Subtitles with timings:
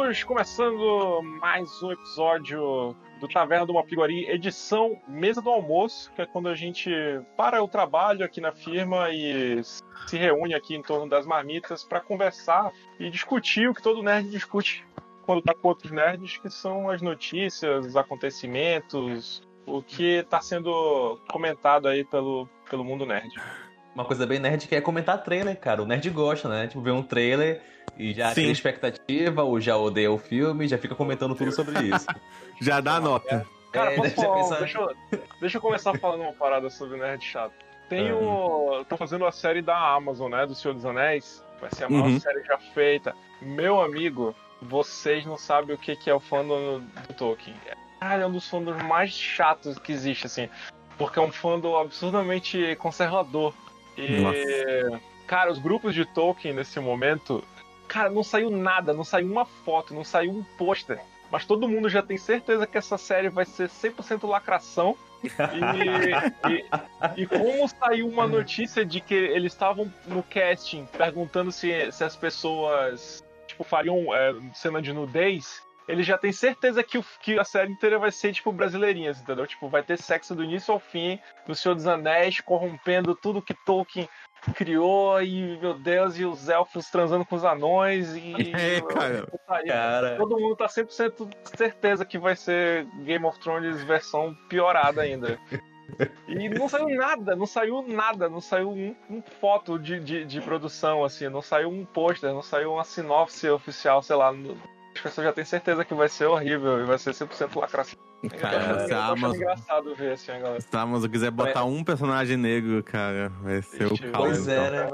[0.00, 6.26] Estamos começando mais um episódio do Taverna do Mapiguari, edição Mesa do Almoço, que é
[6.26, 6.90] quando a gente
[7.36, 12.00] para o trabalho aqui na firma e se reúne aqui em torno das marmitas para
[12.00, 14.86] conversar e discutir o que todo nerd discute
[15.26, 21.20] quando tá com outros nerds, que são as notícias, os acontecimentos, o que está sendo
[21.30, 23.34] comentado aí pelo, pelo mundo nerd.
[23.94, 25.82] Uma coisa bem nerd que é comentar trailer, cara.
[25.82, 26.66] O nerd gosta, né?
[26.66, 27.60] Tipo, ver um trailer
[27.98, 32.06] e já tem expectativa, ou já odeia o filme, já fica comentando tudo sobre isso.
[32.60, 33.46] já dá nota.
[33.72, 34.58] Cara, é, posso falar, pensar...
[34.58, 34.96] deixa, eu,
[35.40, 37.52] deixa eu começar falando uma parada sobre o nerd chato.
[37.88, 38.84] Tem o.
[38.88, 40.46] Tô fazendo a série da Amazon, né?
[40.46, 41.44] Do Senhor dos Anéis.
[41.60, 42.20] Vai ser a maior uhum.
[42.20, 43.14] série já feita.
[43.42, 47.56] Meu amigo, vocês não sabem o que é o fandom do Tolkien.
[47.98, 50.48] Cara, é um dos fandoms mais chatos que existe, assim.
[50.96, 53.52] Porque é um fandom absurdamente conservador.
[53.96, 55.00] E, Nossa.
[55.26, 57.44] cara, os grupos de Tolkien nesse momento,
[57.86, 61.00] cara, não saiu nada, não saiu uma foto, não saiu um pôster.
[61.30, 64.96] Mas todo mundo já tem certeza que essa série vai ser 100% lacração.
[65.22, 65.28] E,
[67.18, 72.02] e, e, como saiu uma notícia de que eles estavam no casting perguntando se, se
[72.02, 77.38] as pessoas tipo, fariam é, cena de nudez, ele já tem certeza que, o, que
[77.38, 79.46] a série inteira vai ser, tipo, brasileirinhas, entendeu?
[79.46, 83.54] Tipo, vai ter sexo do início ao fim, do Senhor dos Anéis, corrompendo tudo que
[83.54, 84.08] Tolkien
[84.54, 88.34] criou, e, meu Deus, e os elfos transando com os anões, e...
[88.54, 89.26] É, cara.
[89.66, 90.16] cara.
[90.16, 95.38] Todo mundo tá 100% certeza que vai ser Game of Thrones versão piorada ainda.
[96.28, 100.40] E não saiu nada, não saiu nada, não saiu um, um foto de, de, de,
[100.40, 104.32] produção, assim, não saiu um pôster, não saiu uma sinopse oficial, sei lá,
[105.00, 107.98] as pessoas já têm certeza que vai ser horrível e vai ser 100% lacração.
[108.38, 109.36] Cara, se a Amazon...
[109.36, 110.60] engraçado ver assim, galera.
[110.60, 111.64] Se a Amazon quiser botar é.
[111.64, 114.26] um personagem negro, cara, vai ser Ixi, o caos.
[114.26, 114.88] Pois é, né?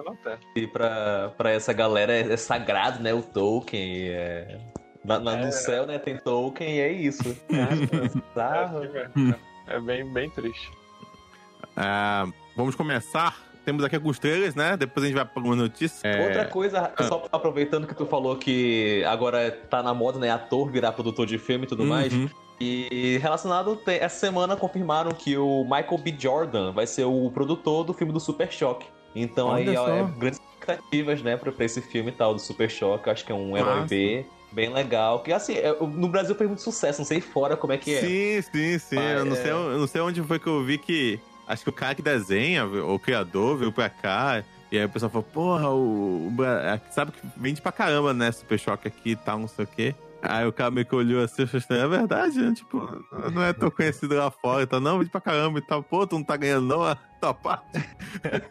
[0.54, 3.12] E pra, pra essa galera é, é sagrado, né?
[3.12, 4.60] O Tolkien, é...
[5.04, 5.46] Na, na, é.
[5.46, 7.36] No céu, né, tem Tolkien e é isso.
[9.68, 10.70] É, é, bem, bem triste.
[11.76, 14.76] Uh, vamos começar temos aqui alguns trailers, né?
[14.76, 16.04] Depois a gente vai para algumas notícias.
[16.04, 16.24] É...
[16.24, 17.02] Outra coisa, ah.
[17.02, 20.30] só aproveitando que tu falou que agora tá na moda, né?
[20.30, 21.88] Ator virar produtor de filme e tudo uhum.
[21.88, 22.12] mais.
[22.60, 26.14] E relacionado, essa semana confirmaram que o Michael B.
[26.16, 28.86] Jordan vai ser o produtor do filme do Super Choque.
[29.14, 32.40] Então Olha aí, ó, é, grandes expectativas, né, pra, pra, esse filme e tal, do
[32.40, 33.10] Super Choque.
[33.10, 35.20] Acho que é um herói B bem legal.
[35.20, 38.00] Que assim, é, no Brasil fez muito sucesso, não sei fora como é que é.
[38.00, 38.96] Sim, sim, sim.
[38.96, 39.42] Mas, eu, não é...
[39.42, 42.02] sei, eu não sei onde foi que eu vi que Acho que o cara que
[42.02, 44.42] desenha, o criador, veio pra cá.
[44.70, 48.32] E aí o pessoal falou, porra, o, o é, sabe que vende pra caramba, né?
[48.32, 49.94] Super Choque aqui e tal, não sei o quê.
[50.22, 51.84] Aí o cara meio que olhou assim, achou estranho.
[51.84, 52.52] É verdade, né?
[52.52, 54.80] Tipo, não é tão conhecido lá fora e tal.
[54.80, 55.82] Não, vende pra caramba e tal.
[55.82, 57.78] Pô, tu não tá ganhando não a tua parte.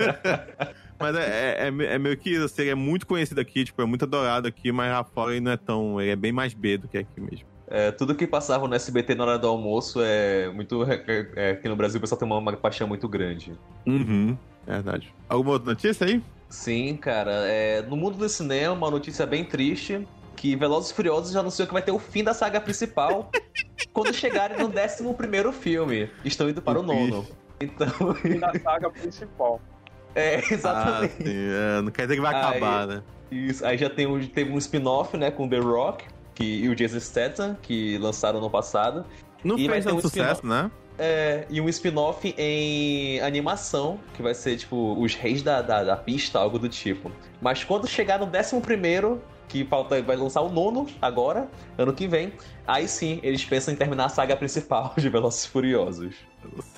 [0.97, 3.85] mas é, é, é, meio que isso, assim, ele é muito conhecido aqui, tipo, é
[3.85, 5.99] muito adorado aqui, mas lá fora ele não é tão...
[5.99, 7.54] Ele é bem mais B do que aqui mesmo.
[7.67, 10.83] É, tudo que passava no SBT na hora do almoço é muito.
[10.83, 13.53] É, é, aqui no Brasil o pessoal tem uma, uma paixão muito grande.
[13.85, 15.13] Uhum, verdade.
[15.27, 16.21] Alguma outra notícia aí?
[16.49, 17.31] Sim, cara.
[17.47, 20.07] É, no mundo do cinema, uma notícia bem triste.
[20.35, 23.31] Que Velozes e Furiosos já anunciou que vai ter o fim da saga principal
[23.93, 26.09] quando chegarem no 11 filme.
[26.25, 27.25] Estão indo para o nono.
[27.59, 27.87] Então.
[28.01, 29.59] O fim da saga principal.
[30.17, 31.13] É, exatamente.
[31.13, 33.03] Ah, sim, é, não quer dizer que vai aí, acabar, né?
[33.29, 36.05] Isso, aí já tem um, teve um spin-off, né, com The Rock
[36.35, 39.05] que, e o Jason Statham, que lançaram no passado.
[39.43, 40.69] Não e fez tanto um sucesso, né?
[40.97, 45.97] É, e um spin-off em animação, que vai ser tipo Os Reis da, da, da,
[45.97, 47.11] Pista, algo do tipo.
[47.41, 52.33] Mas quando chegar no 11, que falta, vai lançar o nono agora, ano que vem,
[52.65, 56.15] aí sim eles pensam em terminar a saga principal de Velozes Furiosos.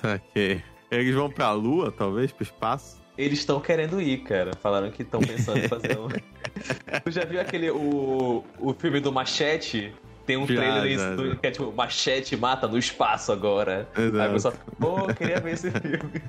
[0.00, 0.62] Saquei.
[0.90, 2.98] Eles vão pra lua, talvez, pro espaço?
[3.16, 4.52] Eles estão querendo ir, cara.
[4.62, 6.08] Falaram que estão pensando em fazer um.
[7.04, 7.70] tu já viu aquele.
[7.70, 9.92] O, o filme do Machete?
[10.26, 13.88] Tem um trailer isso, do, que é tipo, Machete mata no espaço agora.
[13.96, 14.20] Exato.
[14.20, 16.22] Aí o pessoal, pô, queria ver esse filme.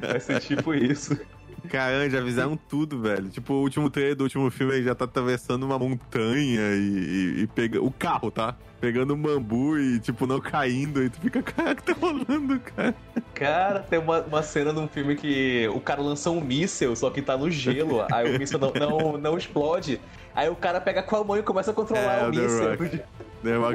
[0.00, 1.20] Vai ser tipo isso.
[1.68, 3.28] Caramba, já avisaram tudo, velho.
[3.28, 7.42] Tipo, o último trailer do último filme ele já tá atravessando uma montanha e, e,
[7.42, 8.56] e pega o carro, tá?
[8.80, 11.02] Pegando um bambu e, tipo, não caindo.
[11.02, 12.94] E tu fica, cara, que tá rolando, cara?
[13.34, 17.20] Cara, tem uma, uma cena num filme que o cara lança um míssel, só que
[17.20, 18.04] tá no gelo.
[18.10, 20.00] aí o míssel não, não, não explode.
[20.34, 22.76] Aí o cara pega com a mão e começa a controlar é, o míssel.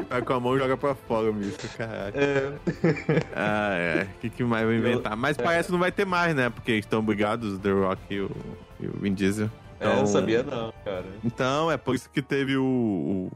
[0.08, 2.18] Tá com a mão e joga pra fora o míssil, caraca.
[2.20, 2.54] É.
[3.36, 4.04] Ah, é.
[4.04, 5.16] O que, que mais vai inventar?
[5.16, 5.44] Mas é.
[5.44, 6.50] parece que não vai ter mais, né?
[6.50, 8.32] Porque estão brigados, The Rock e o,
[8.80, 9.50] e o Vin Diesel.
[9.78, 11.06] Então, é, eu não sabia não, cara.
[11.24, 13.32] Então, é por isso que teve o, o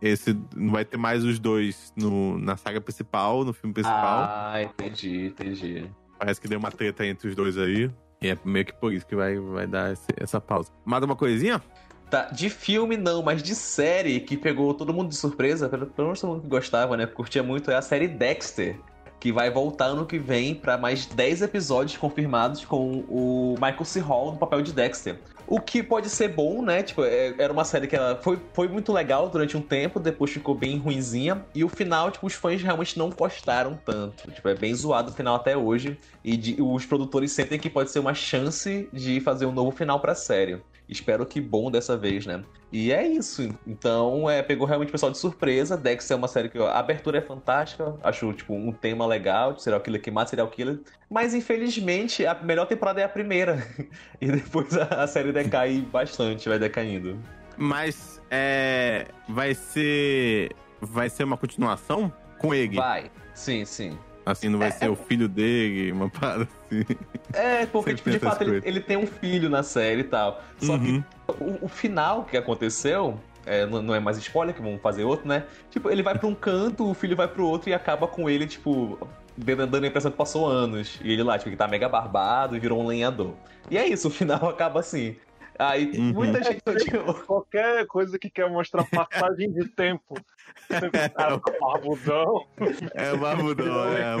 [0.00, 4.28] esse não vai ter mais os dois no, na saga principal, no filme principal.
[4.28, 5.90] Ah, entendi, entendi.
[6.18, 7.90] Parece que deu uma treta entre os dois aí.
[8.20, 10.70] E é meio que por isso que vai, vai dar esse, essa pausa.
[10.84, 11.62] Mais uma coisinha?
[12.10, 16.20] Tá, de filme não, mas de série que pegou todo mundo de surpresa, pelo menos
[16.20, 17.04] todo mundo que gostava, né?
[17.04, 18.78] Curtia muito, é a série Dexter.
[19.18, 23.98] Que vai voltar ano que vem para mais 10 episódios confirmados com o Michael C.
[23.98, 25.18] Hall no papel de Dexter.
[25.48, 26.82] O que pode ser bom, né?
[26.82, 30.30] Tipo, é, era uma série que ela foi, foi muito legal durante um tempo, depois
[30.30, 31.44] ficou bem ruinzinha.
[31.54, 34.30] E o final, tipo, os fãs realmente não gostaram tanto.
[34.30, 35.98] Tipo, é bem zoado o final até hoje.
[36.22, 39.98] E de, os produtores sentem que pode ser uma chance de fazer um novo final
[39.98, 40.60] pra série.
[40.88, 42.44] Espero que bom dessa vez, né?
[42.70, 43.48] E é isso.
[43.66, 45.76] Então, é, pegou realmente o pessoal de surpresa.
[45.76, 47.96] Dex é uma série que a abertura é fantástica.
[48.02, 50.80] Acho, tipo, um tema legal de serial killer que mata serial killer.
[51.10, 53.66] Mas, infelizmente, a melhor temporada é a primeira.
[54.20, 57.18] e depois a, a série decai bastante, vai decaindo.
[57.56, 59.06] Mas, é...
[59.28, 60.50] Vai ser...
[60.80, 62.76] Vai ser uma continuação com ele?
[62.76, 63.10] Vai.
[63.34, 63.98] Sim, sim.
[64.26, 66.84] Assim, não vai é, ser o filho dele, uma parada assim.
[67.32, 70.42] É, porque, tipo, de fato, ele, ele, tem um filho na série e tal.
[70.58, 71.00] Só uhum.
[71.00, 71.04] que
[71.40, 73.20] o, o, final que aconteceu.
[73.48, 75.44] É, não é mais spoiler, que vamos fazer outro, né?
[75.70, 78.44] Tipo, ele vai pra um canto, o filho vai pro outro e acaba com ele,
[78.44, 78.98] tipo,
[79.36, 80.98] dando a impressão que passou anos.
[81.00, 83.34] E ele lá, tipo, que tá mega barbado e virou um lenhador.
[83.70, 85.14] E é isso, o final acaba assim.
[85.58, 86.12] Aí uhum.
[86.12, 87.14] muita gente odiou.
[87.14, 90.14] Qualquer coisa que quer mostrar passagem de tempo.
[90.68, 92.46] É o barbudão.
[92.92, 94.16] É o barbudão, é.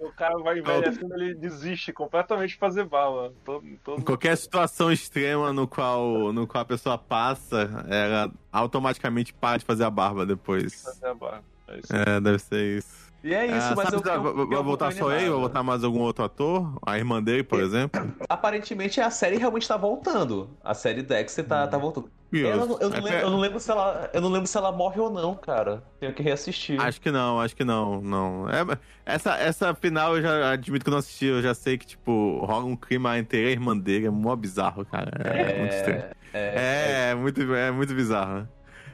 [0.00, 3.32] O cara vai envelhecendo, ele desiste completamente de fazer bala.
[3.44, 4.02] Todo, todo...
[4.02, 9.84] Qualquer situação extrema no qual, no qual a pessoa passa, ela automaticamente para de fazer
[9.84, 10.82] a barba depois.
[10.82, 11.44] Fazer a barba.
[11.68, 13.09] É, é deve ser isso.
[13.22, 15.28] E é isso, ah, mas eu, eu, eu, Vai voltar só ele?
[15.28, 16.72] Vai voltar mais algum outro ator?
[16.84, 18.12] A irmã dele, por exemplo?
[18.28, 20.50] Aparentemente a série realmente tá voltando.
[20.64, 22.10] A série Dexter tá, tá voltando.
[22.32, 24.08] Eu não, eu, não é lembro, eu não, lembro, se ela.
[24.14, 25.82] Eu não lembro se ela morre ou não, cara.
[25.98, 26.80] Tenho que reassistir.
[26.80, 28.48] Acho que não, acho que não, não.
[28.48, 31.84] É, essa, essa final eu já admito que eu não assisti, eu já sei que,
[31.84, 35.10] tipo, rola um clima entre a irmã dele, é mó bizarro, cara.
[35.24, 36.04] É, é muito estranho.
[36.32, 38.46] É, é, é, muito, é muito bizarro.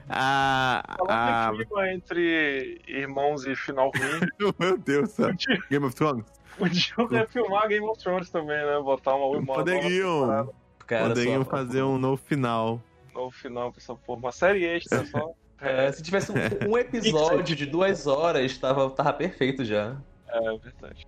[0.08, 1.52] A, a...
[1.52, 4.52] clima entre irmãos e final ruim.
[4.58, 5.36] Meu Deus, sabe?
[5.70, 6.24] Game of Thrones.
[6.56, 8.80] Podia é filmar Game of Thrones também, né?
[8.82, 10.50] Botar uma uma Poderiam.
[10.86, 12.80] Poderiam fazer um novo final.
[13.12, 14.00] Novo final, pessoal.
[14.06, 15.32] Pô, uma série extra só.
[15.58, 16.34] É, se tivesse um,
[16.68, 19.96] um episódio de duas horas, tava, tava perfeito já.
[20.28, 21.06] É, é verdade.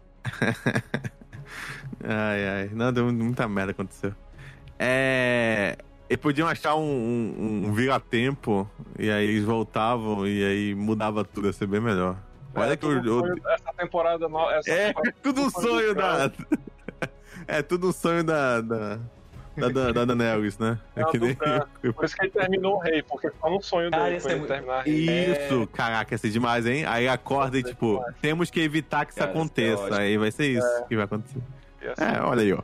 [2.02, 2.70] ai, ai.
[2.72, 4.14] Não, deu muita merda aconteceu.
[4.78, 5.76] É.
[6.08, 8.68] Eles podiam achar um, um, um vira-tempo,
[8.98, 12.16] e aí eles voltavam, e aí mudava tudo, ia ser bem melhor.
[12.54, 14.52] É, Olha é, que o, sonho, essa temporada nova.
[14.66, 16.32] É, temporada tudo um sonho da.
[17.46, 18.60] é tudo um sonho da.
[18.60, 18.98] da...
[19.58, 20.78] Da, da, da Daenerys, né?
[20.94, 21.34] É que nem...
[21.34, 24.86] Por isso que ele terminou o rei, porque ficou no sonho dele Cara, é terminar
[24.86, 25.66] Isso, é...
[25.76, 26.84] caraca, ia ser demais, hein?
[26.86, 28.14] Aí acorda e, tipo, demais.
[28.22, 29.98] temos que evitar que Cara, isso aconteça.
[29.98, 30.84] Aí vai ser isso é.
[30.84, 31.40] que vai acontecer.
[31.82, 32.62] É, olha aí, ó.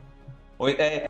[0.69, 1.09] É,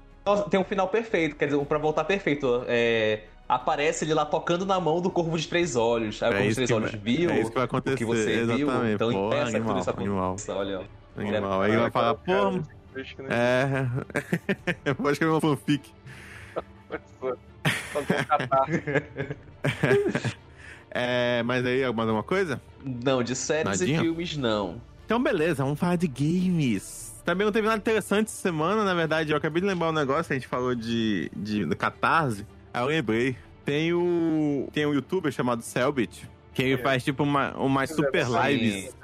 [0.49, 2.63] tem um final perfeito, quer dizer, pra voltar perfeito.
[2.67, 6.21] É, aparece ele lá tocando na mão do Corvo de Três Olhos.
[6.23, 8.05] Aí o é Corvo de Três Olhos viu é isso que vai acontecer, o que
[8.05, 8.57] você exatamente.
[8.57, 8.93] viu.
[8.93, 10.35] Então pô, impeça animal, que tudo animal.
[10.49, 11.21] Olha, ó.
[11.21, 11.61] Animal.
[11.61, 12.33] Aí ele vai falar, pô...
[13.29, 13.85] É...
[14.95, 15.91] Pode escrever uma fanfic.
[20.91, 22.61] é, mas aí, mais alguma coisa?
[22.83, 23.99] Não, de séries Nadinha?
[23.99, 24.81] e filmes, não.
[25.05, 27.04] Então, beleza, vamos falar de games.
[27.25, 29.31] Também não teve nada interessante essa semana, na verdade.
[29.31, 32.45] Eu acabei de lembrar um negócio, a gente falou de, de, de Catarse.
[32.71, 33.35] Aí eu lembrei.
[33.65, 34.69] Tem o.
[34.71, 38.95] Tem um youtuber chamado Selbit, que ele faz tipo uma, umas super lives.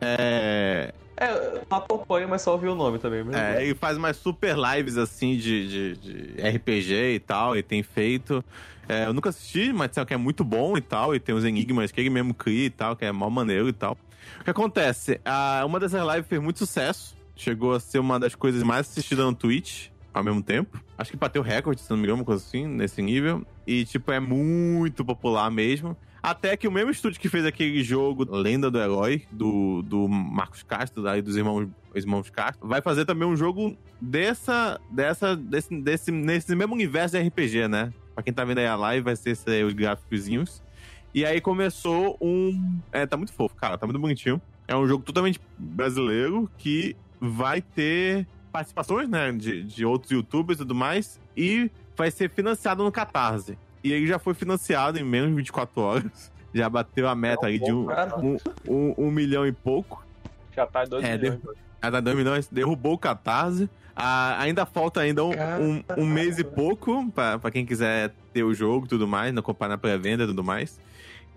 [0.00, 0.94] É.
[1.18, 3.24] É, não acompanho, mas só ouvi o nome também.
[3.24, 3.40] Mesmo.
[3.40, 7.82] É, ele faz umas super lives assim de, de, de RPG e tal, e tem
[7.82, 8.44] feito.
[8.88, 11.44] É, eu nunca assisti, mas sabe que é muito bom e tal, e tem os
[11.44, 13.96] enigmas que ele mesmo cria e tal, que é mó maneiro e tal.
[14.40, 15.20] O que acontece?
[15.24, 19.24] Ah, uma dessas lives fez muito sucesso chegou a ser uma das coisas mais assistidas
[19.24, 20.82] no Twitch ao mesmo tempo.
[20.96, 23.46] Acho que bateu recorde, se não me engano, uma coisa assim, nesse nível.
[23.66, 25.94] E, tipo, é muito popular mesmo.
[26.22, 30.62] Até que o mesmo estúdio que fez aquele jogo Lenda do Herói, do, do Marcos
[30.62, 36.10] Castro, aí dos irmãos, irmãos Castro, vai fazer também um jogo dessa, dessa, desse, desse,
[36.10, 37.92] nesse mesmo universo de RPG, né?
[38.14, 40.62] Pra quem tá vendo aí a live, vai ser esse, os gráficos.
[41.14, 42.80] E aí começou um.
[42.90, 44.40] É, tá muito fofo, cara, tá muito bonitinho.
[44.66, 50.62] É um jogo totalmente brasileiro que vai ter participações, né, de, de outros youtubers e
[50.62, 53.58] tudo mais, e vai ser financiado no Catarse.
[53.84, 56.32] E ele já foi financiado em menos de 24 horas.
[56.54, 60.02] Já bateu a meta é aí de um, um, um, um, milhão e pouco.
[60.54, 61.40] Já tá em 2 é, milhões.
[61.82, 62.48] Já tá 2 milhões.
[62.48, 63.68] Derrubou o Catarse.
[63.94, 68.54] Ah, ainda falta ainda um, um, um, mês e pouco para quem quiser ter o
[68.54, 70.78] jogo e tudo mais, não comprar na pré-venda e tudo mais.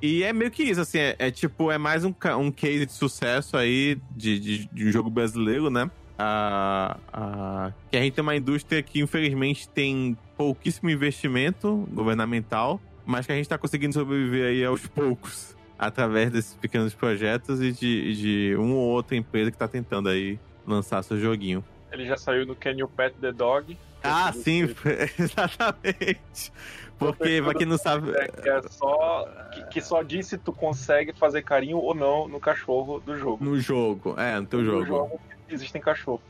[0.01, 2.93] E é meio que isso, assim, é, é tipo, é mais um, um case de
[2.93, 5.89] sucesso aí de, de, de, um jogo brasileiro, né?
[6.19, 13.25] a, a, que a gente tem uma indústria que, infelizmente, tem pouquíssimo investimento governamental, mas
[13.25, 18.15] que a gente está conseguindo sobreviver aí aos poucos, através desses pequenos projetos e de,
[18.15, 20.37] de uma ou outra empresa que está tentando aí
[20.67, 21.63] lançar seu joguinho.
[21.89, 23.77] Ele já saiu no Can You Pet the Dog?
[24.03, 24.63] Ah, sim,
[25.17, 26.51] exatamente.
[26.99, 28.11] Porque, pra quem não sabe.
[28.11, 32.27] É, que, é só, que, que, só diz se tu consegue fazer carinho ou não
[32.27, 33.43] no cachorro do jogo.
[33.43, 34.79] No jogo, é, no teu jogo.
[34.81, 36.21] No jogo existem cachorros.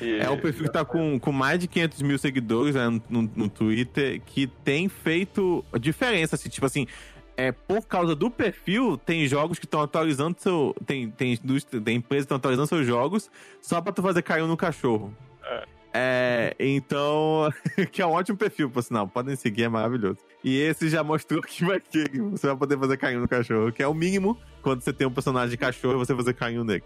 [0.00, 0.18] E...
[0.18, 3.48] É o perfil que tá com, com mais de 500 mil seguidores né, no, no
[3.48, 6.86] Twitter, que tem feito diferença, assim, tipo assim,
[7.36, 10.74] é, por causa do perfil, tem jogos que estão atualizando seu.
[10.86, 13.30] Tem, tem indústria, tem empresas que estão atualizando seus jogos
[13.60, 15.14] só pra tu fazer carinho no cachorro.
[15.44, 15.75] É.
[15.96, 17.50] é então,
[17.90, 19.08] que é um ótimo perfil, por sinal.
[19.08, 20.18] Podem seguir, é maravilhoso.
[20.44, 23.82] E esse já mostrou que vai ter, você vai poder fazer carinho no cachorro, que
[23.82, 26.84] é o mínimo quando você tem um personagem de cachorro você fazer carinho nele.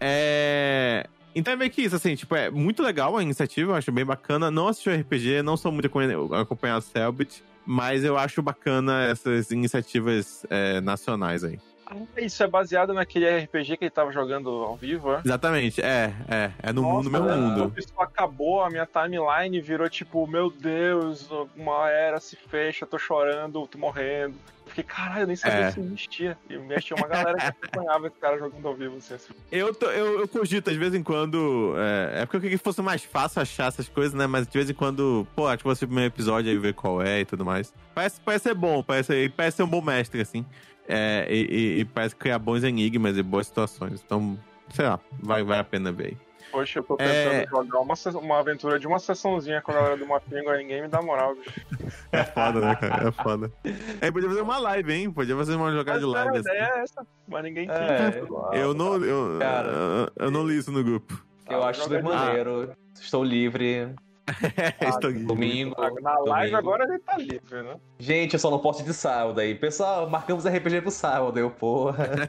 [0.00, 1.06] É.
[1.34, 4.04] Então é meio que isso, assim, tipo, é muito legal a iniciativa, eu acho bem
[4.04, 4.50] bacana.
[4.50, 5.90] Não assisti o RPG, não sou muito
[6.34, 11.58] acompanhado Selbit, mas eu acho bacana essas iniciativas é, nacionais aí.
[11.90, 15.22] Ah, isso é baseado naquele RPG que ele tava jogando ao vivo, é?
[15.24, 16.52] Exatamente, é, é.
[16.62, 17.72] É no, Nossa, no meu mundo.
[17.78, 23.66] Isso acabou, a minha timeline virou tipo, meu Deus, uma era se fecha, tô chorando,
[23.66, 24.36] tô morrendo.
[24.66, 25.70] Fiquei, caralho, eu nem sabia é.
[25.70, 26.38] se existia.
[26.48, 29.14] E me tinha uma galera que acompanhava esse cara jogando ao vivo, assim.
[29.14, 29.32] assim.
[29.50, 31.74] Eu, tô, eu, eu cogito, de vez em quando.
[31.78, 34.26] É, é porque eu queria que fosse mais fácil achar essas coisas, né?
[34.26, 37.00] Mas de vez em quando, pô, acho que você o primeiro episódio aí ver qual
[37.02, 37.72] é e tudo mais.
[37.94, 40.44] Parece, parece ser bom, parece, parece ser um bom mestre, assim.
[40.88, 44.02] É, e, e, e, parece criar bons enigmas e boas situações.
[44.04, 44.38] Então,
[44.70, 46.16] sei lá, vai, vai a pena ver aí.
[46.50, 47.46] Poxa, eu tô tentando é...
[47.46, 50.88] jogar uma, uma aventura de uma sessãozinha com a galera do Mapinha, agora ninguém me
[50.88, 51.60] dá moral, bicho.
[52.10, 53.08] É foda, né, cara?
[53.08, 53.52] É foda.
[54.00, 55.10] É, podia fazer uma live, hein?
[55.10, 56.36] Podia fazer uma jogada de live.
[56.36, 56.50] A assim.
[56.50, 58.24] é essa, mas ninguém é, quer.
[58.54, 61.22] Eu não, eu, cara, eu, eu não li isso no grupo.
[61.48, 62.72] Eu ah, acho super maneiro.
[62.94, 63.94] Estou livre.
[64.80, 65.26] É, estou livre.
[65.26, 65.74] Domingo.
[66.02, 66.56] Na live domingo.
[66.56, 67.76] agora ele tá livre, né?
[67.98, 69.54] Gente, eu só não posso ir de sábado aí.
[69.54, 72.28] Pessoal, marcamos RPG pro sábado, eu, porra.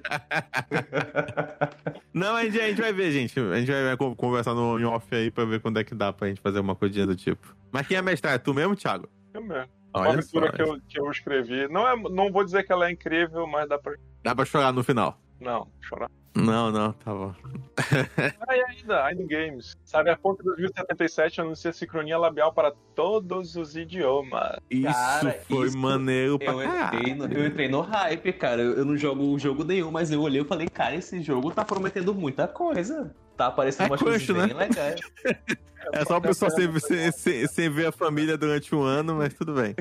[2.13, 3.39] não, a gente, a gente vai ver, gente.
[3.39, 6.41] A gente vai conversar no off aí pra ver quando é que dá pra gente
[6.41, 7.55] fazer uma coisinha do tipo.
[7.71, 8.31] Mas quem é mestre?
[8.31, 9.09] É tu mesmo, Thiago?
[9.33, 9.69] Eu mesmo.
[9.93, 11.67] Olha a aventura que eu, que eu escrevi.
[11.67, 13.95] Não, é, não vou dizer que ela é incrível, mas dá pra.
[14.23, 15.19] Dá pra chorar no final.
[15.39, 16.09] Não, chorar.
[16.35, 17.33] Não, não, tá bom.
[18.47, 19.75] Aí ainda, ainda Games.
[19.83, 24.57] Sabe, a ponto 2077 anuncia sincronia labial para todos os idiomas.
[24.69, 28.61] Isso cara, foi isso maneiro pra eu entrei, no, eu entrei no hype, cara.
[28.61, 31.65] Eu, eu não jogo jogo nenhum, mas eu olhei e falei, cara, esse jogo tá
[31.65, 33.13] prometendo muita coisa.
[33.39, 34.47] Tá aparecendo é umas coisas né?
[34.47, 34.99] bem legais.
[35.93, 39.33] É só o pessoal sem, sem, sem, sem, ver a família durante um ano, mas
[39.33, 39.73] tudo bem.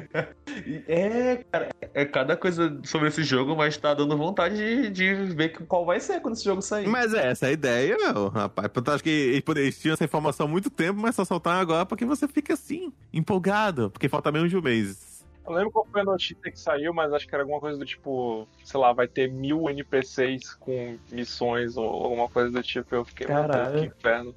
[0.87, 5.59] É, cara, é cada coisa sobre esse jogo, mas tá dando vontade de, de ver
[5.67, 6.87] qual vai ser quando esse jogo sair.
[6.87, 8.71] Mas é, essa é a ideia, meu, rapaz.
[8.75, 12.07] Eu acho que eles tinham essa informação há muito tempo, mas só soltar agora porque
[12.07, 15.08] você fica assim, empolgado, porque falta menos de um mês.
[15.49, 17.85] Eu lembro qual foi a notícia que saiu, mas acho que era alguma coisa do
[17.85, 22.95] tipo, sei lá, vai ter mil NPCs com missões ou alguma coisa do tipo.
[22.95, 23.81] Eu fiquei, Caralho.
[23.81, 24.35] que inferno.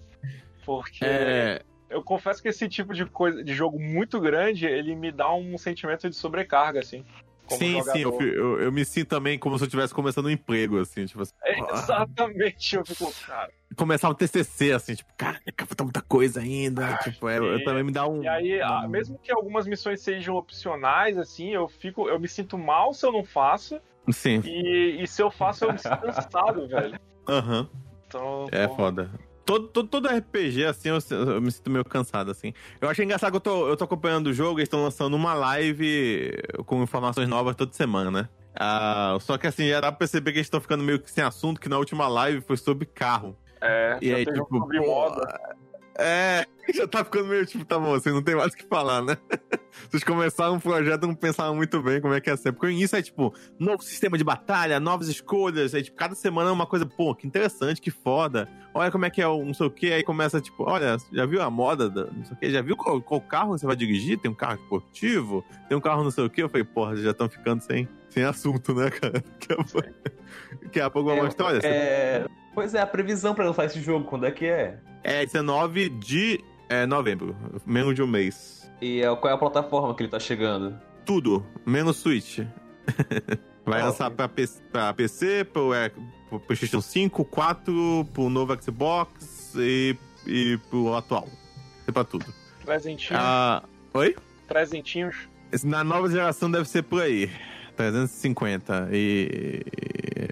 [0.66, 1.62] Porque é...
[1.90, 5.58] eu confesso que esse tipo de coisa, de jogo muito grande, ele me dá um
[5.58, 7.04] sentimento de sobrecarga, assim
[7.58, 7.92] sim, jogador.
[7.94, 11.06] sim, eu, eu, eu, me sinto também como se eu estivesse começando um emprego, assim,
[11.06, 11.34] tipo assim.
[11.44, 13.50] É, exatamente, eu fico, cara.
[13.76, 17.84] Começar um TCC, assim, tipo, cara, falta muita coisa ainda, ah, tipo, é, eu, também
[17.84, 18.24] me dá um...
[18.24, 18.88] E aí, um...
[18.90, 23.12] mesmo que algumas missões sejam opcionais, assim, eu fico, eu me sinto mal se eu
[23.12, 23.80] não faço.
[24.12, 24.42] Sim.
[24.44, 27.00] E, e se eu faço, eu me sinto cansado, velho.
[27.28, 27.60] Aham.
[27.62, 27.68] Uhum.
[28.08, 28.76] Então, é pô...
[28.76, 29.10] foda
[29.46, 32.54] todo, todo, todo RPG, assim, eu, eu, me sinto meio cansado, assim.
[32.80, 35.34] Eu achei engraçado que eu tô, eu tô acompanhando o jogo, eles estão lançando uma
[35.34, 36.32] live
[36.66, 38.30] com informações novas toda semana, né?
[38.56, 41.24] Ah, só que assim, já dá pra perceber que eles estão ficando meio que sem
[41.24, 43.36] assunto, que na última live foi sobre carro.
[43.62, 45.40] É, e aí, tipo, sobre moda.
[45.98, 49.02] É, já tá ficando meio tipo, tá bom, assim, não tem mais o que falar,
[49.02, 49.18] né?
[49.90, 52.52] Vocês começaram um projeto não pensaram muito bem como é que ia ser.
[52.52, 55.74] Porque o início é tipo, novo sistema de batalha, novas escolhas.
[55.74, 58.48] Aí, tipo, cada semana é uma coisa, pô, que interessante, que foda.
[58.74, 59.92] Olha como é que é o não sei o que.
[59.92, 62.52] Aí começa, tipo, olha, já viu a moda da não sei o que?
[62.52, 64.18] Já viu qual, qual carro você vai dirigir?
[64.18, 65.44] Tem um carro esportivo?
[65.68, 66.44] Tem um carro não sei o que?
[66.44, 69.24] Eu falei, porra, já estão ficando sem, sem assunto, né, cara?
[70.64, 71.60] Daqui a pouco uma história.
[71.64, 72.26] É...
[72.54, 74.78] Pois é, a previsão pra lançar esse jogo, quando é que é?
[75.04, 77.36] É 19 de é, novembro,
[77.66, 78.72] menos de um mês.
[78.82, 80.80] E é, qual é a plataforma que ele tá chegando?
[81.06, 82.40] Tudo, menos Switch.
[83.66, 84.16] Vai ah, lançar okay.
[84.16, 85.92] pra, PC, pra PC, pro, é,
[86.30, 91.28] pro PlayStation 5, 4, pro novo Xbox e, e pro atual.
[91.86, 92.26] É pra tudo.
[92.64, 93.22] Presentinhos.
[93.22, 93.64] Ah,
[93.94, 94.16] oi?
[94.48, 95.28] Presentinhos.
[95.64, 97.30] Na nova geração deve ser por aí.
[97.76, 98.90] 350.
[98.94, 99.62] E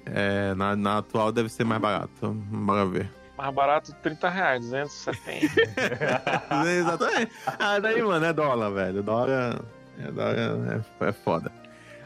[0.06, 2.32] é, na, na atual deve ser mais barato.
[2.32, 3.19] Bora ver.
[3.40, 5.62] Mais barato, 30 reais, 270.
[6.78, 7.32] Exatamente.
[7.48, 9.02] Ah, daí, mano, é dólar, velho.
[9.02, 9.62] Dólar,
[9.98, 11.50] é, dólar é, é foda.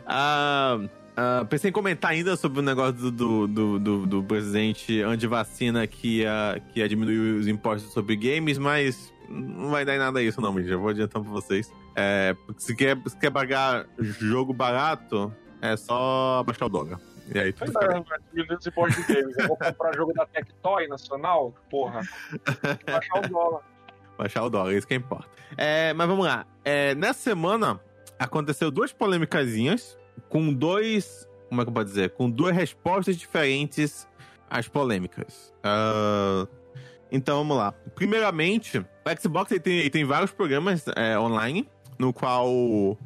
[0.06, 0.78] Ah,
[1.18, 6.20] ah, pensei em comentar ainda sobre o negócio do, do, do, do presidente anti-vacina que
[6.20, 10.40] ia, que ia diminuir os impostos sobre games, mas não vai dar em nada isso,
[10.40, 11.74] não, já vou adiantando pra vocês.
[11.96, 17.00] É, se quer, se quer pagar jogo barato, é só baixar o dólar.
[17.34, 17.88] E aí tudo fica...
[18.32, 19.38] de games.
[19.38, 22.02] Eu vou comprar jogo da Tectoy Nacional, porra.
[22.86, 23.62] Baixar o dólar.
[24.18, 25.28] Baixar o dólar, isso que importa.
[25.58, 26.46] É, mas vamos lá.
[26.64, 27.80] É, nessa semana
[28.20, 29.98] aconteceu duas polêmicasinhas
[30.30, 31.28] com dois.
[31.50, 32.10] Como é que eu posso dizer?
[32.12, 34.08] Com duas respostas diferentes
[34.50, 35.54] às polêmicas.
[35.60, 36.48] Uh,
[37.12, 37.72] então vamos lá.
[37.96, 42.98] Primeiramente, o Xbox ele tem, ele tem vários programas é, online, no qual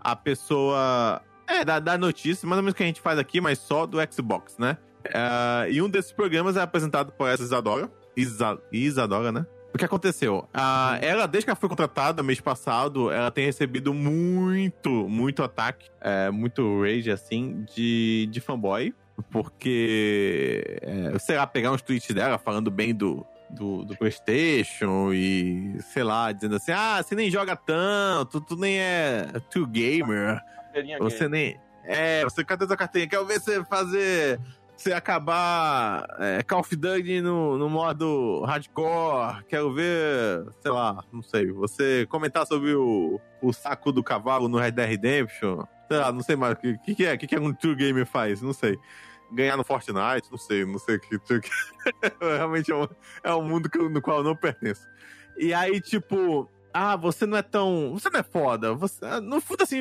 [0.00, 1.22] a pessoa.
[1.50, 3.98] É, dá, dá notícias, mais ou menos que a gente faz aqui, mas só do
[4.12, 4.78] Xbox, né?
[5.06, 7.90] Uh, e um desses programas é apresentado por essa Isadora.
[8.16, 9.44] Isa, Isadora, né?
[9.74, 10.48] O que aconteceu?
[10.54, 15.88] Uh, ela, desde que ela foi contratada mês passado, ela tem recebido muito, muito ataque,
[16.00, 18.94] é, muito rage, assim, de, de fanboy.
[19.30, 25.78] Porque, é, sei lá, pegar uns tweets dela falando bem do, do, do, PlayStation e,
[25.92, 30.40] sei lá, dizendo assim: ah, você nem joga tanto, tu nem é too gamer.
[30.98, 31.60] Você nem.
[31.84, 33.08] É, você cadê sua carteirinha?
[33.08, 34.40] Quero ver você fazer.
[34.76, 39.44] Você acabar é, Call of Duty no, no modo hardcore.
[39.46, 41.52] Quero ver, sei lá, não sei.
[41.52, 45.64] Você comentar sobre o, o saco do cavalo no Red Dead Redemption.
[45.86, 46.54] Sei lá, não sei mais.
[46.54, 47.12] O que, que, é?
[47.12, 48.40] O que, que um true gamer faz?
[48.40, 48.78] Não sei
[49.32, 51.18] ganhar no Fortnite, não sei, não sei o que.
[52.20, 52.88] Realmente é um,
[53.22, 54.86] é um mundo no qual eu não pertenço.
[55.36, 57.92] E aí, tipo, ah, você não é tão.
[57.92, 58.74] Você não é foda.
[58.74, 59.80] Você, ah, no fundo, assim,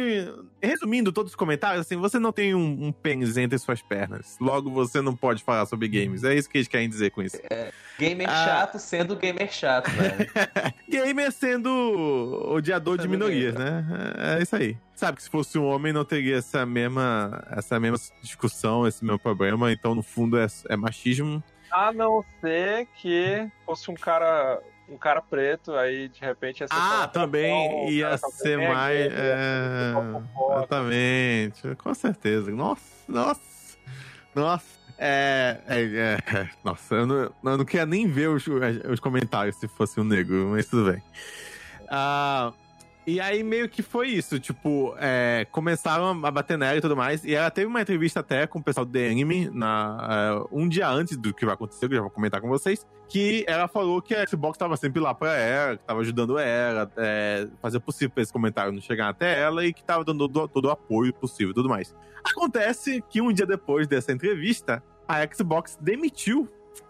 [0.62, 4.38] resumindo todos os comentários, assim, você não tem um, um pênis entre suas pernas.
[4.40, 6.24] Logo, você não pode falar sobre games.
[6.24, 7.38] É isso que eles querem dizer com isso.
[7.50, 10.30] É, gamer ah, chato sendo gamer chato, velho.
[10.90, 11.70] gamer sendo
[12.50, 13.86] odiador de minorias, né?
[14.18, 14.78] É, é isso aí.
[14.96, 19.20] Sabe que se fosse um homem não teria essa mesma, essa mesma discussão, esse mesmo
[19.20, 19.72] problema.
[19.72, 21.42] Então, no fundo, é, é machismo.
[21.72, 24.60] A não ser que fosse um cara
[24.92, 26.74] um cara preto, aí de repente ia ser.
[26.76, 29.12] Ah, também ia ser mais.
[29.12, 29.94] É...
[30.58, 32.52] Exatamente, com certeza.
[32.52, 33.78] Nossa, nossa,
[34.36, 34.80] nossa.
[35.02, 35.82] É, é,
[36.36, 38.46] é, nossa, eu não, eu não queria nem ver os,
[38.92, 41.02] os comentários se fosse um negro, mas tudo bem.
[41.90, 42.52] Ah.
[42.54, 42.69] Uh,
[43.08, 47.24] e aí meio que foi isso, tipo, é, começaram a bater nela e tudo mais.
[47.24, 50.68] E ela teve uma entrevista até com o pessoal do The Anime, na, uh, um
[50.68, 53.68] dia antes do que vai acontecer, que eu já vou comentar com vocês, que ela
[53.68, 57.78] falou que a Xbox tava sempre lá pra ela, que tava ajudando ela, é, fazer
[57.78, 60.66] o possível pra esse comentário não chegar até ela e que tava dando todo, todo
[60.66, 61.96] o apoio possível e tudo mais.
[62.24, 66.48] Acontece que um dia depois dessa entrevista, a Xbox demitiu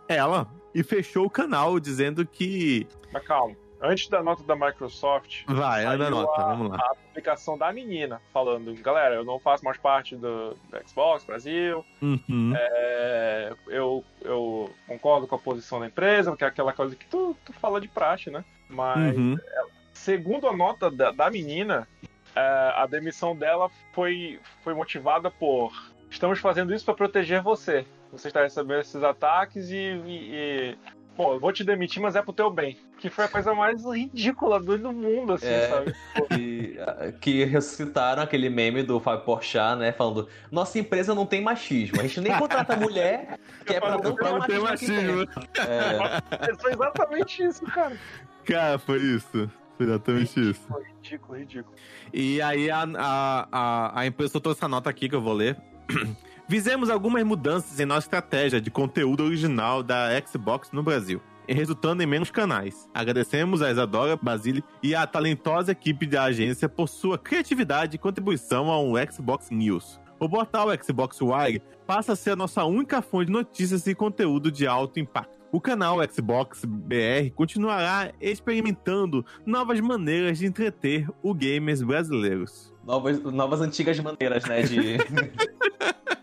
[0.07, 2.85] ela e fechou o canal dizendo que.
[3.13, 5.43] Mas calma Antes da nota da Microsoft.
[5.47, 6.77] Vai, antes da nota, a, vamos lá.
[6.77, 11.85] A publicação da menina falando: galera, eu não faço mais parte do, do Xbox Brasil.
[12.01, 12.53] Uhum.
[12.55, 17.35] É, eu, eu concordo com a posição da empresa, que é aquela coisa que tu,
[17.45, 18.43] tu fala de praxe, né?
[18.69, 19.37] Mas, uhum.
[19.41, 19.63] É,
[19.93, 21.87] segundo a nota da, da menina,
[22.35, 25.71] é, a demissão dela foi, foi motivada por:
[26.09, 27.85] estamos fazendo isso para proteger você.
[28.11, 30.77] Você está recebendo esses ataques e, e, e
[31.19, 32.77] pô, eu vou te demitir, mas é pro teu bem.
[32.97, 35.93] Que foi a coisa mais ridícula do mundo, assim, é, sabe?
[36.29, 36.79] Que,
[37.19, 39.91] que ressuscitaram aquele meme do Fábio Porchat, né?
[39.91, 41.99] Falando, nossa empresa não tem machismo.
[41.99, 44.63] A gente nem contrata mulher, que é pra não ter machismo.
[44.63, 45.27] machismo.
[45.57, 46.55] É.
[46.57, 47.97] Foi exatamente isso, cara.
[48.45, 49.51] Cara, foi isso.
[49.75, 50.93] Foi exatamente ridículo, isso.
[51.03, 51.75] Ridículo, ridículo.
[52.13, 55.57] E aí a, a, a, a empresa soltou essa nota aqui que eu vou ler.
[56.49, 62.07] Fizemos algumas mudanças em nossa estratégia de conteúdo original da Xbox no Brasil, resultando em
[62.07, 62.89] menos canais.
[62.91, 68.67] Agradecemos a Isadora Basile e a talentosa equipe da agência por sua criatividade e contribuição
[68.67, 69.99] ao Xbox News.
[70.19, 74.51] O portal Xbox Wire passa a ser a nossa única fonte de notícias e conteúdo
[74.51, 75.37] de alto impacto.
[75.51, 82.73] O canal Xbox BR continuará experimentando novas maneiras de entreter os gamers brasileiros.
[82.83, 84.63] Novas, novas antigas maneiras, né?
[84.63, 84.97] De.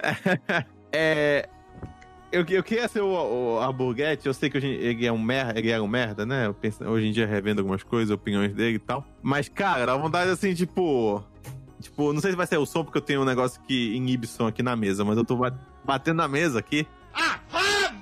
[0.92, 1.48] é.
[2.30, 5.58] Eu, eu queria ser o, o Alborguete, eu sei que hoje ele é um merda,
[5.58, 6.46] ele era um merda, né?
[6.46, 9.02] Eu penso, hoje em dia revendo algumas coisas, opiniões dele e tal.
[9.22, 11.24] Mas, cara, dá vontade assim, tipo.
[11.80, 14.26] Tipo, não sei se vai ser o som, porque eu tenho um negócio que inibe
[14.26, 15.38] som aqui na mesa, mas eu tô
[15.84, 16.86] batendo na mesa aqui.
[17.14, 17.38] Ah!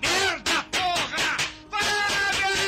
[0.00, 1.37] Merda, porra!
[1.70, 2.66] Merda!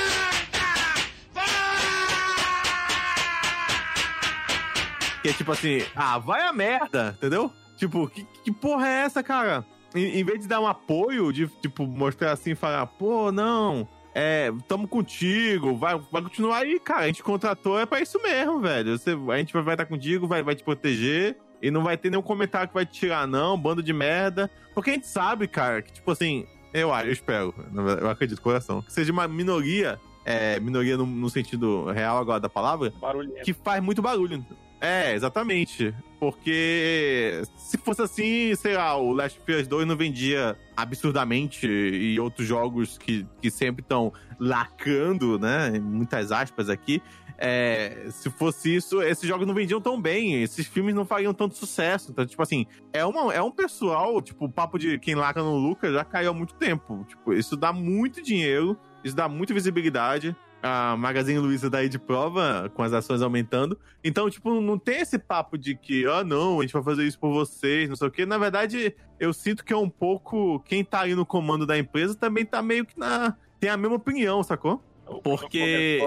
[5.23, 7.53] Que é tipo assim, ah, vai a merda, entendeu?
[7.79, 9.65] Tipo, que, que porra é essa, cara?
[9.95, 14.53] em, em, vez de dar um apoio, de, tipo, mostrar assim, falar, pô, não, é,
[14.67, 17.03] tamo contigo, vai, vai continuar aí, cara.
[17.03, 18.99] A gente contratou, é pra isso mesmo, velho.
[18.99, 21.37] Você, a gente vai, vai estar contigo, vai, vai te proteger.
[21.61, 24.49] E não vai ter nenhum comentário que vai te tirar, não, bando de merda.
[24.75, 27.53] Porque a gente sabe, cara, que, tipo assim, eu, eu espero,
[28.01, 32.49] eu acredito, coração, que seja uma minoria, é, minoria no, no, sentido real agora da
[32.49, 33.43] palavra, Barulhento.
[33.43, 34.47] que faz muito barulho.
[34.81, 35.95] É, exatamente.
[36.19, 42.19] Porque se fosse assim, sei lá, o Last of Us 2 não vendia absurdamente e
[42.19, 45.79] outros jogos que, que sempre estão lacrando, né?
[45.81, 47.03] Muitas aspas aqui.
[47.41, 51.55] É, se fosse isso, esses jogos não vendiam tão bem, esses filmes não fariam tanto
[51.55, 52.11] sucesso.
[52.11, 55.57] Então, tipo assim, é, uma, é um pessoal, tipo, o papo de quem lacra no
[55.57, 57.05] Lucas já caiu há muito tempo.
[57.09, 60.37] Tipo, isso dá muito dinheiro, isso dá muita visibilidade
[60.69, 63.79] a Magazine Luiza daí de prova, com as ações aumentando.
[64.03, 67.19] Então, tipo, não tem esse papo de que, ah, não, a gente vai fazer isso
[67.19, 68.27] por vocês, não sei o quê.
[68.27, 70.61] Na verdade, eu sinto que é um pouco.
[70.61, 73.37] Quem tá aí no comando da empresa também tá meio que na.
[73.59, 74.83] tem a mesma opinião, sacou?
[75.23, 76.01] Porque.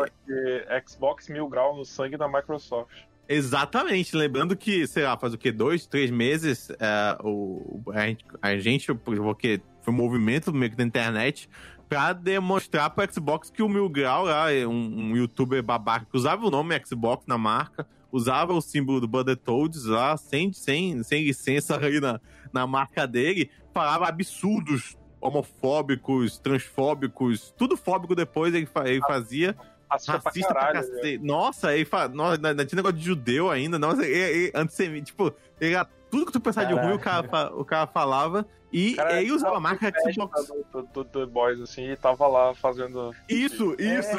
[0.88, 3.06] Xbox mil grau no sangue da Microsoft.
[3.28, 8.26] Exatamente, lembrando que, sei lá, faz o que, dois, três meses, é, o, a gente,
[8.42, 11.50] a gente, porque foi um movimento meio que da internet,
[11.92, 16.48] pra demonstrar pro Xbox que o Mil Grau lá, um, um youtuber babaca que usava
[16.48, 21.76] o nome Xbox na marca, usava o símbolo do Battletoads lá, sem, sem, sem licença
[21.76, 22.22] ali na,
[22.54, 29.54] na marca dele, falava absurdos homofóbicos, transfóbicos, tudo fóbico depois ele, ele fazia.
[29.90, 31.18] Racista, racista pra, caralho, pra cacete.
[31.18, 32.08] Nossa, ele fala.
[32.08, 33.78] Nossa, não tinha negócio de judeu ainda.
[33.78, 35.76] Nossa, ele, ele, antes tipo, ele,
[36.12, 38.46] tudo que tu pensar de ruim, o cara, o cara falava.
[38.72, 40.48] E cara, aí usava a marca Xbox.
[40.72, 43.14] Do, do, do Boys, assim, e tava lá fazendo.
[43.28, 44.10] Isso, isso.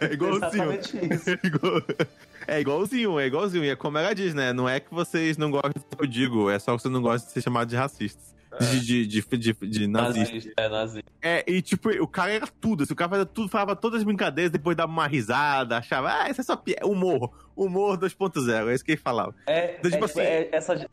[0.00, 0.72] É, é igualzinho.
[0.72, 0.96] Isso.
[2.46, 3.64] É igualzinho, é igualzinho.
[3.64, 4.52] E é como ela diz, né?
[4.52, 7.00] Não é que vocês não gostam do que eu digo, é só que vocês não
[7.00, 8.33] gostam de ser chamados de racistas.
[8.60, 8.64] É.
[8.64, 10.52] De, de, de, de, de nazista.
[10.56, 11.10] É, nazista.
[11.20, 12.82] É, e tipo, o cara era tudo.
[12.82, 16.30] Assim, o cara fazia tudo, falava todas as brincadeiras, depois dava uma risada, achava, ah,
[16.30, 17.32] isso é só humor.
[17.56, 19.34] Humor 2.0, é isso que ele falava.
[19.46, 20.86] É, então, tipo é, assim, é, essa,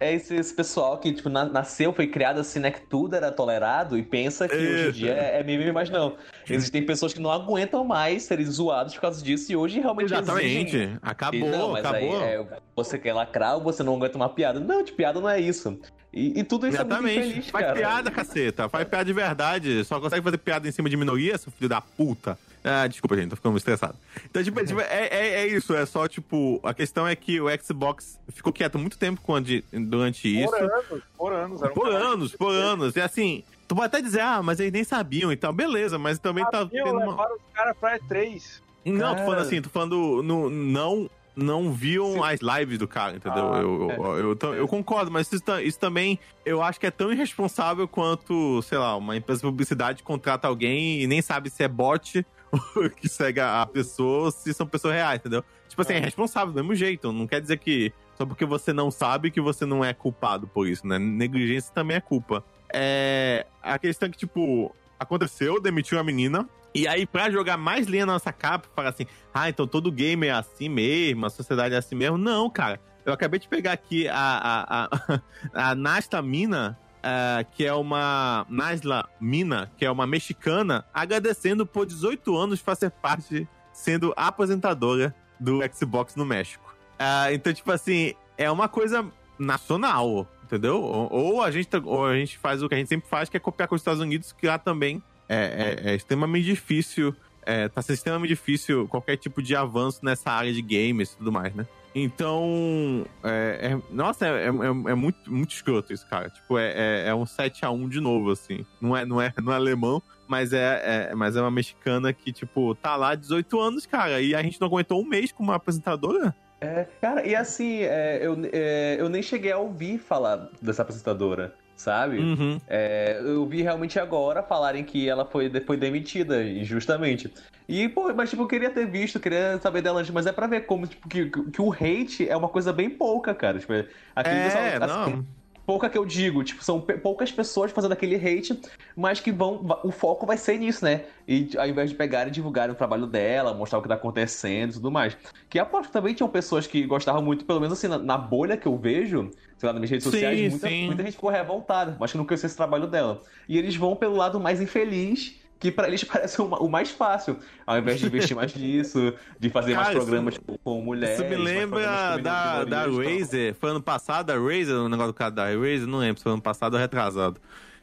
[0.00, 2.70] é, esse, esse, pessoal que, tipo, na, nasceu, foi criado assim, né?
[2.70, 4.72] Que tudo era tolerado e pensa que Eita.
[4.72, 6.16] hoje em dia é, é mimimi, mas não.
[6.48, 10.46] Existem pessoas que não aguentam mais serem zoados por causa disso e hoje realmente Exatamente.
[10.46, 10.98] Exigem.
[11.02, 12.20] Acabou, não, acabou.
[12.20, 14.60] Aí, é, você quer lacrar ou você não aguenta uma piada.
[14.60, 15.78] Não, de piada não é isso.
[16.12, 17.10] E, e tudo isso Exatamente.
[17.10, 17.78] é muito infeliz, Faz cara.
[17.78, 18.68] piada, caceta.
[18.68, 19.84] Faz piada de verdade.
[19.84, 22.38] Só consegue fazer piada em cima de minoria, seu filho da puta.
[22.62, 23.96] Ah, desculpa, gente, tô ficando estressado.
[24.24, 27.46] Então, tipo, tipo é, é, é, isso, é só, tipo, a questão é que o
[27.62, 30.50] Xbox ficou quieto muito tempo quando, durante isso.
[30.50, 31.62] Por anos, por anos.
[31.62, 32.96] Um por anos, por anos.
[32.96, 36.18] E assim, tu pode até dizer, ah, mas eles nem sabiam e tal, beleza, mas
[36.18, 37.34] também tá Sabiam, tá tendo uma...
[37.34, 38.60] os caras pra E3.
[38.84, 42.20] Não, tô falando assim, tô falando no, não não viam Sim.
[42.24, 43.54] as lives do cara, entendeu?
[43.54, 44.20] Ah, eu, é.
[44.20, 48.60] eu, eu, eu, concordo, mas isso, isso, também eu acho que é tão irresponsável quanto,
[48.62, 52.26] sei lá, uma empresa de publicidade contrata alguém e nem sabe se é bot
[52.96, 55.44] que segue a pessoa se são pessoas reais, entendeu?
[55.68, 57.12] Tipo assim, é, é responsável do mesmo jeito.
[57.12, 60.66] Não quer dizer que só porque você não sabe que você não é culpado por
[60.66, 60.98] isso, né?
[60.98, 62.44] Negligência também é culpa.
[62.72, 63.46] É.
[63.62, 66.48] A questão é que, tipo, aconteceu, demitiu a menina.
[66.74, 70.26] E aí, pra jogar mais linha na nossa capa, falar assim, ah, então todo game
[70.26, 72.18] é assim mesmo, a sociedade é assim mesmo.
[72.18, 72.80] Não, cara.
[73.06, 75.20] Eu acabei de pegar aqui a, a, a,
[75.70, 78.46] a Nasta Mina, uh, que é uma.
[78.48, 85.60] Nasla Mina, que é uma mexicana, agradecendo por 18 anos fazer parte, sendo apresentadora do
[85.72, 86.74] Xbox no México.
[86.94, 89.06] Uh, então, tipo assim, é uma coisa
[89.38, 90.82] nacional, entendeu?
[90.82, 93.36] Ou, ou, a gente, ou a gente faz o que a gente sempre faz, que
[93.36, 97.14] é copiar com os Estados Unidos, que lá também é, é, é extremamente difícil.
[97.46, 101.32] É, tá sendo extremamente difícil qualquer tipo de avanço nessa área de games e tudo
[101.32, 101.66] mais, né?
[102.00, 106.30] Então, é, é, nossa, é, é, é, muito, muito escroto isso, cara.
[106.30, 108.64] Tipo, é, é, um 7x1 de novo, assim.
[108.80, 112.32] Não é, não é, não é alemão, mas é, é, mas é uma mexicana que,
[112.32, 114.20] tipo, tá lá 18 anos, cara.
[114.20, 116.34] E a gente não aguentou um mês com uma apresentadora.
[116.60, 121.54] É, cara, e assim, é, eu, é, eu nem cheguei a ouvir falar dessa apresentadora
[121.78, 122.18] sabe?
[122.18, 122.60] Uhum.
[122.66, 127.32] É, eu vi realmente agora falarem que ela foi, foi demitida, injustamente.
[127.68, 130.46] E, pô, mas tipo, eu queria ter visto, queria saber dela antes, mas é pra
[130.46, 133.58] ver como, tipo, que, que o hate é uma coisa bem pouca, cara.
[133.58, 134.64] Tipo, aqui é, pessoal,
[135.02, 135.37] assim, não
[135.68, 138.58] pouca que eu digo, tipo, são poucas pessoas fazendo aquele hate,
[138.96, 139.66] mas que vão.
[139.84, 141.04] O foco vai ser nisso, né?
[141.28, 144.70] E ao invés de pegarem e divulgarem o trabalho dela, mostrar o que tá acontecendo
[144.70, 145.14] e tudo mais.
[145.50, 148.56] Que aposto que também tinham pessoas que gostavam muito, pelo menos assim, na, na bolha
[148.56, 151.98] que eu vejo, sei lá, nas minhas redes sim, sociais, muita, muita, gente ficou revoltada,
[152.00, 153.20] mas que não conhecia esse trabalho dela.
[153.46, 157.38] E eles vão pelo lado mais infeliz que para eles parece o mais fácil.
[157.66, 161.18] Ao invés de investir mais nisso, de fazer Cara, mais programas isso, com mulheres.
[161.18, 163.54] Isso me lembra da, da Razer.
[163.54, 166.32] Foi ano passado, a Razer, o negócio do cara da Razer, não lembro se foi
[166.32, 167.40] ano passado ou retrasado.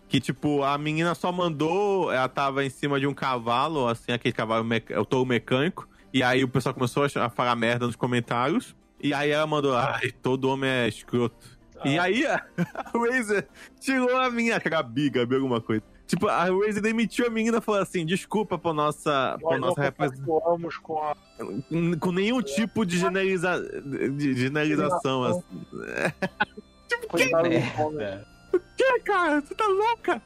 [0.08, 4.34] Que, tipo, a menina só mandou, ela tava em cima de um cavalo, assim, aquele
[4.34, 4.68] cavalo,
[5.00, 5.88] o touro mecânico.
[6.14, 8.76] E aí o pessoal começou a falar merda nos comentários.
[9.02, 11.36] E aí ela mandou, ai, todo homem é escroto.
[11.80, 11.88] Ah.
[11.88, 12.42] E aí a,
[12.94, 13.48] Razer
[13.80, 15.84] tirou a minha, Gabi, Gabi alguma coisa.
[16.08, 20.60] Tipo, a Razer demitiu a menina e falou assim: desculpa por nossa, por nossa representação.
[20.84, 21.16] Com, a...
[22.00, 23.60] com nenhum tipo de, generaliza...
[24.16, 25.24] de generalização.
[25.24, 25.44] Assim.
[26.88, 28.28] tipo, que merda.
[28.54, 29.42] O que, cara?
[29.42, 30.22] Você tá louca?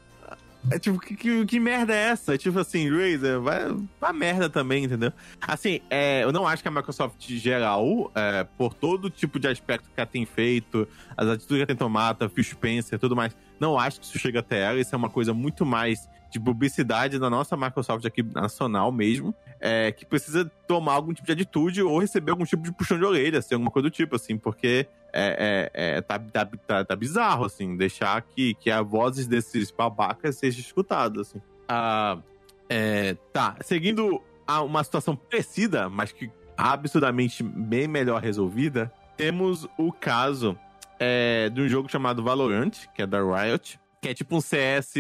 [0.70, 2.38] É tipo, que, que, que, merda é essa?
[2.38, 5.12] Tipo assim, Razer, vai pra merda também, entendeu?
[5.42, 9.86] Assim, é, eu não acho que a Microsoft geral, é, por todo tipo de aspecto
[9.86, 13.80] que ela tem feito, as atitudes que ela tem tomado, Phil Spencer tudo mais, não
[13.80, 14.80] acho que isso chega até ela.
[14.80, 19.92] Isso é uma coisa muito mais de publicidade da nossa Microsoft aqui nacional mesmo, é,
[19.92, 23.40] que precisa tomar algum tipo de atitude ou receber algum tipo de puxão de orelha,
[23.40, 27.46] assim, alguma coisa do tipo, assim, porque é, é, é tá, tá, tá, tá, bizarro,
[27.46, 31.42] assim, deixar que, que as vozes desses babacas sejam escutadas, assim.
[31.68, 32.18] Ah,
[32.70, 39.92] é, tá, seguindo a uma situação parecida, mas que absurdamente bem melhor resolvida, temos o
[39.92, 40.58] caso
[41.00, 44.94] é, de um jogo chamado Valorant, que é da Riot, que é tipo um CS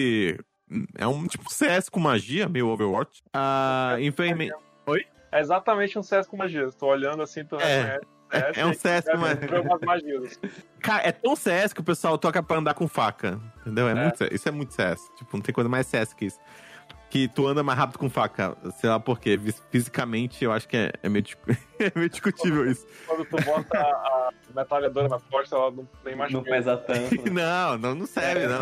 [0.97, 3.23] é um tipo CS com magia, meio Overwatch.
[3.33, 4.53] Ah, infelizmente.
[4.85, 5.05] Oi?
[5.31, 6.63] É exatamente um CS com magia.
[6.63, 7.99] Estou olhando assim, tu é.
[8.31, 10.21] CS, é um CS com magia.
[10.79, 13.39] Cara, é tão CS que o pessoal toca pra andar com faca.
[13.61, 13.87] Entendeu?
[13.87, 13.95] É, é.
[13.95, 15.11] Muito, isso é muito CS.
[15.17, 16.39] Tipo, não tem coisa mais CS que isso.
[17.09, 18.55] Que tu anda mais rápido com faca.
[18.77, 19.39] Sei lá por quê.
[19.71, 21.25] Fisicamente, eu acho que é, é, meio,
[21.79, 22.87] é meio discutível quando, isso.
[23.07, 27.15] Quando tu bota a metralhadora na costa, ela não tem mais Não pesa tanto.
[27.15, 27.29] Né?
[27.41, 28.59] não, não, não serve, não.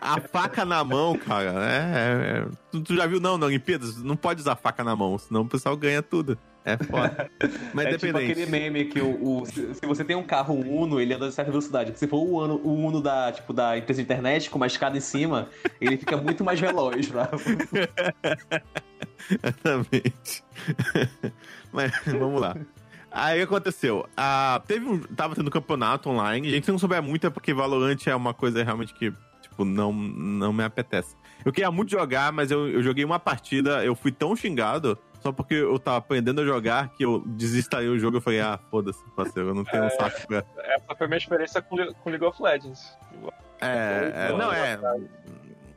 [0.00, 2.46] A faca na mão, cara, é, é.
[2.72, 4.02] Tu, tu, já viu, não, na Olimpíadas?
[4.02, 6.38] Não pode usar faca na mão, senão o pessoal ganha tudo.
[6.64, 7.30] É foda.
[7.74, 11.00] Mas é tipo aquele meme que o, o se, se, você tem um carro Uno,
[11.00, 11.98] ele anda a certa velocidade.
[11.98, 14.96] Se for o Uno, o Uno da, tipo, da empresa de internet, com uma escada
[14.96, 15.48] em cima,
[15.80, 17.30] ele fica muito mais veloz, tá?
[19.30, 20.44] Exatamente.
[21.72, 22.56] Mas vamos lá.
[23.10, 24.06] Aí o que aconteceu?
[24.16, 26.48] Ah, teve um, tava tendo campeonato online.
[26.48, 29.12] A gente não souber muito é porque Valorant é uma coisa realmente que
[29.60, 31.14] tipo, não, não me apetece.
[31.44, 35.32] Eu queria muito jogar, mas eu, eu joguei uma partida, eu fui tão xingado só
[35.32, 38.16] porque eu tava aprendendo a jogar que eu desinstalei o jogo.
[38.16, 40.44] Eu falei, ah, foda-se, parceiro, eu não tenho é, um saco pra.
[40.58, 42.96] Essa foi minha experiência com, com League of Legends.
[43.60, 44.78] É, é não, é.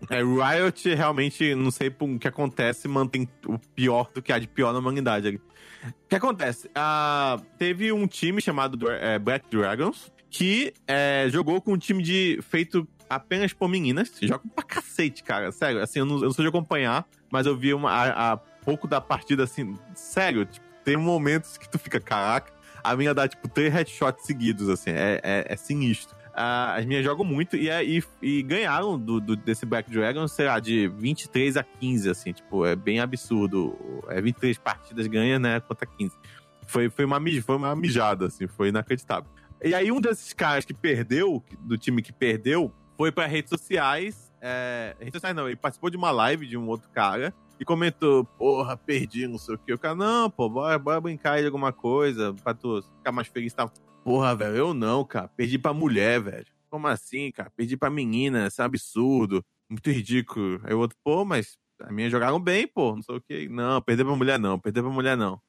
[0.10, 4.48] É, Riot realmente, não sei o que acontece, mantém o pior do que há de
[4.48, 5.41] pior na humanidade.
[5.86, 6.67] O que acontece?
[6.67, 12.39] Uh, teve um time chamado é, Black Dragons que é, jogou com um time de
[12.41, 14.12] feito apenas por meninas.
[14.22, 15.52] Jogam pra cacete, cara.
[15.52, 18.38] Sério, assim, eu não, eu não sou de acompanhar, mas eu vi uma, a, a
[18.38, 22.52] pouco da partida, assim, sério, tipo, tem momentos que tu fica, caraca,
[22.84, 26.16] a minha dá, tipo, três headshots seguidos, assim, é, é, é sinistro.
[26.34, 30.48] Uh, as minhas jogam muito e, e, e ganharam do, do, desse Black Dragon, sei
[30.48, 33.78] lá, de 23 a 15, assim, tipo, é bem absurdo.
[34.10, 36.16] É 23 partidas ganha, né, contra 15.
[36.66, 39.30] Foi, foi, uma, foi uma mijada, assim, foi inacreditável.
[39.63, 44.32] E aí um desses caras que perdeu, do time que perdeu, foi para redes sociais.
[44.42, 48.26] É, redes sociais não, ele participou de uma live de um outro cara e comentou:
[48.26, 49.74] Porra, perdi, não sei o que.
[49.74, 53.54] O cara, não, pô, bora, bora brincar de alguma coisa pra tu ficar mais feliz.
[53.54, 53.70] Tá?
[54.04, 55.28] Porra, velho, eu não, cara.
[55.30, 56.48] Perdi pra mulher, velho.
[56.70, 57.52] Como assim, cara?
[57.56, 59.46] Perdi pra menina, isso é um absurdo.
[59.70, 60.60] Muito ridículo.
[60.64, 63.48] Aí o outro, pô, mas a minha jogaram bem, pô, não sei o que.
[63.48, 65.40] Não, perder pra mulher não, perder pra mulher não.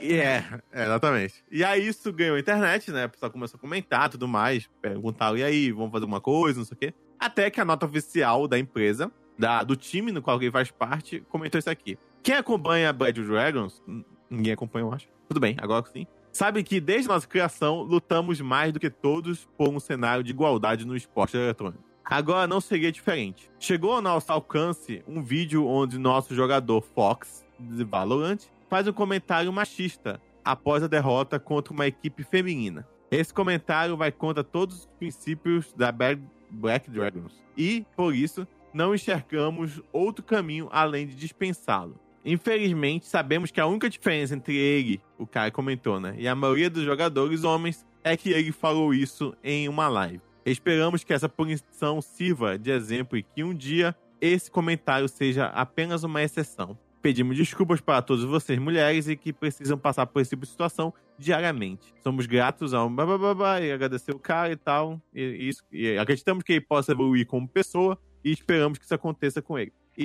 [0.00, 1.44] É, exatamente.
[1.50, 3.06] E aí isso ganhou a internet, né?
[3.06, 6.66] O pessoal começou a comentar tudo mais, perguntar, e aí, vamos fazer alguma coisa, não
[6.66, 6.94] sei o quê.
[7.18, 11.20] Até que a nota oficial da empresa, da, do time no qual alguém faz parte,
[11.28, 11.98] comentou isso aqui.
[12.22, 13.82] Quem acompanha Bad Dragons,
[14.28, 15.08] ninguém acompanha, eu acho.
[15.28, 16.06] Tudo bem, agora sim.
[16.32, 20.86] Sabe que desde nossa criação lutamos mais do que todos por um cenário de igualdade
[20.86, 21.84] no esporte eletrônico.
[22.04, 23.50] Agora não seria diferente.
[23.58, 28.40] Chegou ao nosso alcance um vídeo onde nosso jogador Fox, de Valorant,
[28.72, 32.88] faz um comentário machista após a derrota contra uma equipe feminina.
[33.10, 39.82] Esse comentário vai contra todos os princípios da Black Dragons e, por isso, não enxergamos
[39.92, 42.00] outro caminho além de dispensá-lo.
[42.24, 46.70] Infelizmente, sabemos que a única diferença entre ele, o cara comentou, né, e a maioria
[46.70, 50.22] dos jogadores homens é que ele falou isso em uma live.
[50.46, 56.04] Esperamos que essa punição sirva de exemplo e que um dia esse comentário seja apenas
[56.04, 56.78] uma exceção.
[57.02, 60.94] Pedimos desculpas para todas vocês, mulheres, e que precisam passar por esse tipo de situação
[61.18, 61.92] diariamente.
[62.02, 65.02] Somos gratos ao bababá e agradecer o cara e tal.
[65.12, 69.42] E, isso, e acreditamos que ele possa evoluir como pessoa e esperamos que isso aconteça
[69.42, 69.72] com ele.
[69.98, 70.04] e,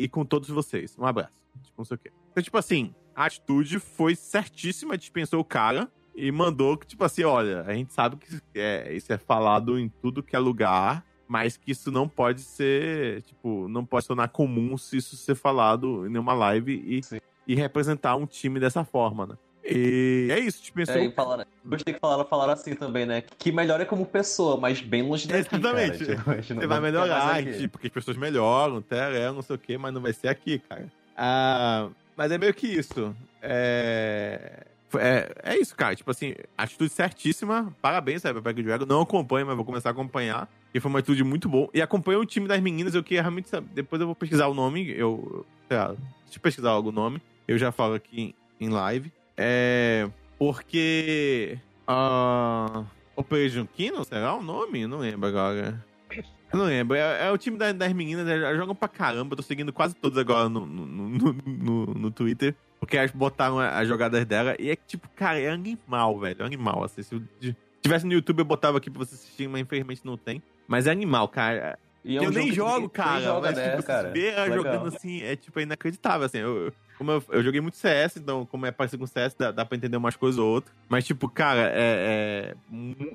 [0.00, 0.96] e, e com todos vocês.
[0.98, 1.38] Um abraço.
[1.62, 2.10] Tipo, não sei o quê.
[2.30, 7.24] Então, tipo assim, a atitude foi certíssima, dispensou o cara e mandou que, tipo assim,
[7.24, 11.56] olha, a gente sabe que é, isso é falado em tudo que é lugar, mas
[11.56, 16.16] que isso não pode ser, tipo, não pode tornar comum se isso ser falado em
[16.16, 17.00] uma live e,
[17.46, 19.34] e representar um time dessa forma, né?
[19.64, 20.96] E é isso, tipo, pensou...
[20.96, 23.22] É, falaram, gostei que falaram, falaram assim também, né?
[23.38, 26.04] Que melhora como pessoa, mas bem longe daqui, Exatamente.
[26.04, 26.42] Cara.
[26.42, 29.94] Tipo, Você vai melhorar, tipo, porque as pessoas melhoram, até não sei o quê, mas
[29.94, 30.92] não vai ser aqui, cara.
[31.16, 33.16] Ah, mas é meio que isso.
[33.40, 34.66] É...
[34.96, 35.96] É, é isso, cara.
[35.96, 37.74] Tipo assim, atitude certíssima.
[37.80, 38.86] Parabéns, sabe, pra Dragon.
[38.86, 40.48] Não acompanho, mas vou começar a acompanhar.
[40.74, 41.70] E foi uma atitude muito boa.
[41.72, 42.96] E acompanho o time das meninas.
[42.96, 43.48] Eu queria realmente.
[43.72, 44.90] Depois eu vou pesquisar o nome.
[44.90, 45.46] Eu.
[45.68, 47.22] Sei lá, eu pesquisar algum nome.
[47.46, 49.12] Eu já falo aqui em live.
[49.36, 50.10] É.
[50.36, 51.56] Porque.
[51.88, 52.84] Uh,
[53.14, 54.86] Operation Kino, será o nome?
[54.86, 55.84] Não lembro agora.
[56.10, 56.96] Eu não lembro.
[56.96, 59.36] É, é o time das, meninas, elas jogam pra caramba.
[59.36, 62.54] tô seguindo quase todos agora no, no, no, no, no Twitter.
[62.80, 64.56] Porque elas botaram as jogadas dela.
[64.58, 66.42] E é tipo, cara, é animal, velho.
[66.42, 66.82] É animal.
[66.82, 70.42] Assim, se tivesse no YouTube, eu botava aqui pra você assistir, mas infelizmente não tem.
[70.66, 71.78] Mas é animal, cara.
[72.04, 73.22] É um eu nem jogo, cara.
[73.22, 74.10] Joga mas, tipo, cara.
[74.10, 76.38] ver ela jogando assim, é tipo, é inacreditável, assim.
[76.38, 79.64] Eu, como eu, eu, joguei muito CS, então, como é parecido com CS, dá, dá
[79.64, 80.74] pra entender umas coisas ou outras.
[80.88, 82.54] Mas, tipo, cara, é, é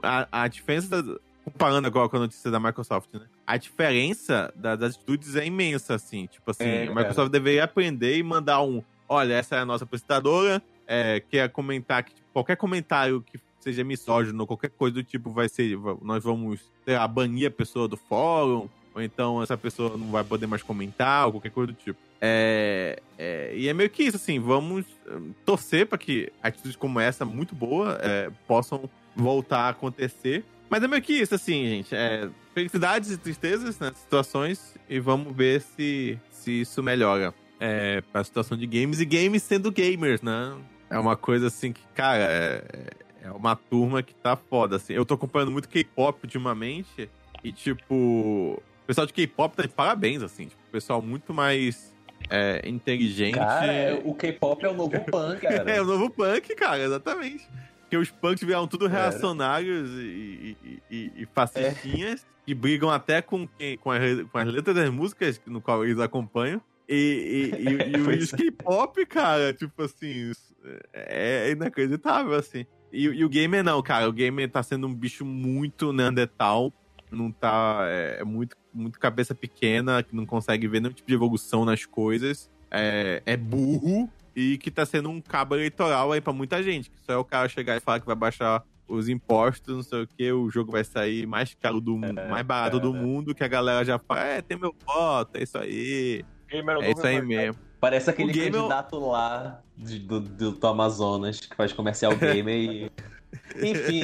[0.02, 3.26] a, a diferença da, comparando agora com a notícia da Microsoft, né?
[3.46, 6.28] A diferença das atitudes é imensa, assim.
[6.28, 7.30] Tipo assim, é, a Microsoft cara.
[7.30, 8.84] deveria aprender e mandar um.
[9.08, 10.62] Olha, essa é a nossa apresentadora.
[10.88, 15.50] É, quer comentar que tipo, qualquer comentário que seja misógino, qualquer coisa do tipo, vai
[15.50, 15.78] ser.
[16.02, 20.24] Nós vamos sei lá, banir a pessoa do fórum, ou então essa pessoa não vai
[20.24, 22.00] poder mais comentar, ou qualquer coisa do tipo.
[22.22, 27.00] É, é, e é meio que isso, assim, vamos hum, torcer para que atitudes como
[27.00, 30.44] essa, muito boa, é, possam voltar a acontecer.
[30.70, 31.96] Mas é meio que isso, assim, gente.
[31.96, 38.24] É, felicidades e tristezas né, situações e vamos ver se, se isso melhora é, pra
[38.24, 40.56] situação de games e games sendo gamers, né?
[40.90, 42.64] É uma coisa assim que, cara, é,
[43.22, 44.94] é uma turma que tá foda, assim.
[44.94, 47.10] Eu tô acompanhando muito K-pop ultimamente
[47.44, 50.46] e, tipo, o pessoal de K-pop tá de parabéns, assim.
[50.48, 51.94] Tipo, pessoal muito mais
[52.30, 53.36] é, inteligente.
[53.36, 55.72] Cara, é, o K-pop é o novo punk, cara.
[55.72, 57.48] é o novo punk, cara, exatamente.
[57.82, 62.26] Porque os punks vieram tudo reacionários e, e, e, e fascistinhas, é.
[62.46, 63.48] que brigam até com,
[63.82, 66.62] com, as, com as letras das músicas no qual eles acompanham.
[66.88, 70.32] E, e, e, e o K-pop, cara, tipo assim,
[70.94, 72.66] é inacreditável, assim.
[72.92, 74.08] E, e, o gamer não, cara.
[74.08, 76.74] O gamer tá sendo um bicho muito Neandertal.
[77.12, 77.82] Não tá.
[77.84, 81.86] É, é muito, muito cabeça pequena, que não consegue ver nenhum tipo de evolução nas
[81.86, 82.50] coisas.
[82.72, 86.90] É, é burro e que tá sendo um cabo eleitoral aí pra muita gente.
[86.90, 90.02] Que só é o cara chegar e falar que vai baixar os impostos, não sei
[90.02, 92.92] o que, o jogo vai sair mais caro do mundo, é, mais barato é, do
[92.92, 96.26] mundo, que a galera já fala, é, tem meu voto, é isso aí.
[96.82, 97.69] é isso aí mesmo.
[97.80, 102.92] Parece aquele candidato lá de, do, do, do, Amazonas que faz comercial gamer e.
[103.56, 104.02] Enfim,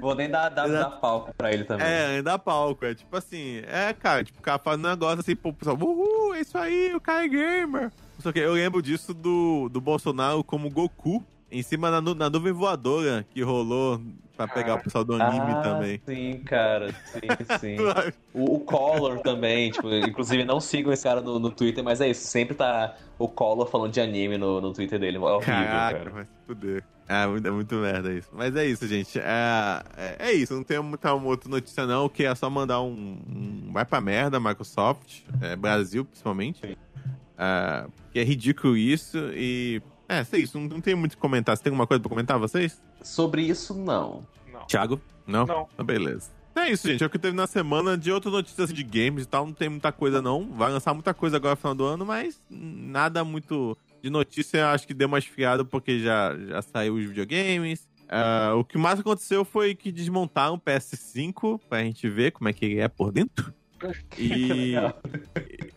[0.00, 1.86] vou nem dar, dar, dar, palco pra ele também.
[1.86, 2.84] É, nem dar palco.
[2.84, 6.34] É tipo assim, é, cara, tipo, o cara faz um negócio assim pro pessoal, uhul,
[6.34, 7.92] é isso aí, o cara é gamer.
[8.18, 12.52] Só que eu lembro disso do, do Bolsonaro como Goku em cima da, na nuvem
[12.52, 14.00] voadora que rolou
[14.36, 16.00] pra pegar o pessoal do anime ah, também.
[16.04, 17.20] Sim, cara, sim,
[17.60, 17.76] sim.
[18.34, 22.08] o, o Collor também, tipo, inclusive não sigam esse cara no, no Twitter, mas é
[22.08, 25.16] isso, sempre tá o Collor falando de anime no, no Twitter dele.
[25.16, 26.10] É horrível, Caraca, cara.
[26.10, 26.84] vai se fuder.
[27.06, 28.30] É muito, é muito merda isso.
[28.32, 29.18] Mas é isso, gente.
[29.18, 30.54] É, é, é isso.
[30.54, 32.08] Não tem muita outra notícia, não.
[32.08, 33.18] Que é só mandar um.
[33.28, 35.20] um vai pra merda, Microsoft.
[35.42, 36.78] É, Brasil, principalmente.
[37.36, 39.18] É, que é ridículo isso.
[39.34, 40.58] E é, é isso.
[40.58, 41.56] Não, não tem muito o que comentar.
[41.56, 42.82] Você tem alguma coisa pra comentar, vocês?
[43.02, 44.22] Sobre isso, não.
[44.52, 44.66] não.
[44.66, 45.00] Thiago?
[45.26, 45.46] Não?
[45.46, 45.68] Não.
[45.76, 46.30] Ah, beleza.
[46.56, 47.02] É isso, gente.
[47.02, 47.98] É o que teve na semana.
[47.98, 50.48] De outras notícias de games e tal, não tem muita coisa, não.
[50.52, 54.70] Vai lançar muita coisa agora no final do ano, mas nada muito de notícia.
[54.70, 57.88] Acho que deu mais fiado porque já, já saiu os videogames.
[58.04, 62.52] Uh, o que mais aconteceu foi que desmontaram o PS5 pra gente ver como é
[62.52, 63.52] que ele é por dentro.
[64.16, 64.74] E.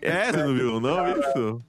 [0.01, 1.05] é, você não viu, não?
[1.09, 1.61] Isso?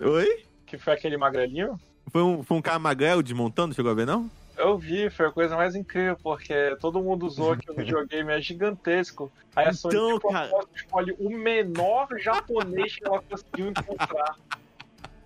[0.00, 0.47] Oi?
[0.68, 1.78] Que foi aquele magrelinho?
[2.10, 4.30] Foi um, foi um cara magrelo desmontando, chegou a ver, não?
[4.56, 8.40] Eu vi, foi a coisa mais incrível, porque todo mundo usou que o videogame é
[8.40, 9.30] gigantesco.
[9.54, 10.50] Aí a Sony então, cara...
[10.74, 14.36] escolhe o menor japonês que ela conseguiu encontrar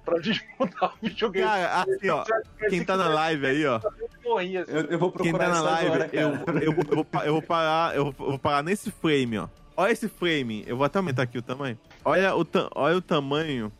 [0.05, 1.47] pra desmontar o videogame.
[1.47, 2.25] Cara, assim, ó,
[2.69, 3.81] quem tá na live aí, ó.
[4.25, 7.43] Eu, eu vou procurar quem tá na live, agora, eu, eu, eu, vou, eu, vou,
[7.43, 9.49] parar, eu vou parar nesse frame, ó.
[9.75, 11.79] Olha esse frame, eu vou até aumentar aqui o tamanho.
[12.05, 13.73] Olha o, olha o tamanho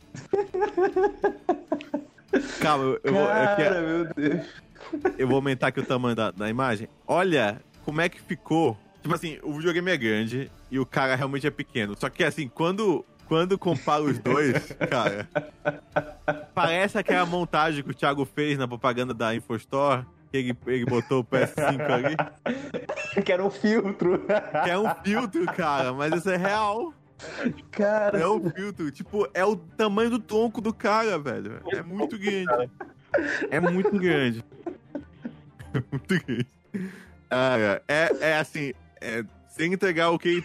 [2.61, 3.91] Calma, eu, eu Cara, vou.
[3.91, 4.47] Eu, meu Deus.
[5.19, 6.89] Eu vou aumentar aqui o tamanho da, da imagem.
[7.07, 11.45] Olha como é que ficou Tipo assim, o videogame é grande e o cara realmente
[11.47, 11.97] é pequeno.
[11.99, 15.29] Só que assim, quando, quando compara os dois, cara,
[16.55, 20.07] parece aquela montagem que o Thiago fez na propaganda da InfoStore.
[20.31, 22.17] Que ele, ele botou o PS5 ali.
[23.23, 24.25] que era um filtro.
[24.65, 26.95] Que é um filtro, cara, mas isso é real.
[27.71, 28.19] Cara.
[28.19, 28.91] É um filtro.
[28.91, 31.61] Tipo, é o tamanho do tronco do cara, velho.
[31.69, 32.71] É muito grande.
[33.51, 34.45] É muito grande.
[35.75, 36.47] É muito grande.
[37.29, 40.43] Cara, é, é assim, é, sem entregar o que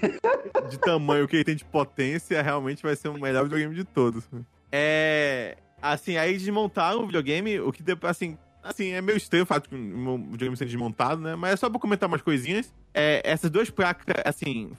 [0.70, 3.84] de tamanho, o que ele tem de potência, realmente vai ser o melhor videogame de
[3.84, 4.24] todos.
[4.72, 5.58] É.
[5.82, 9.70] Assim, aí desmontaram o videogame, o que depois, assim, assim, é meio estranho o fato
[9.70, 11.36] de o videogame ser desmontado, né?
[11.36, 12.74] Mas é só pra comentar umas coisinhas.
[12.94, 14.72] É, essas duas placas, assim,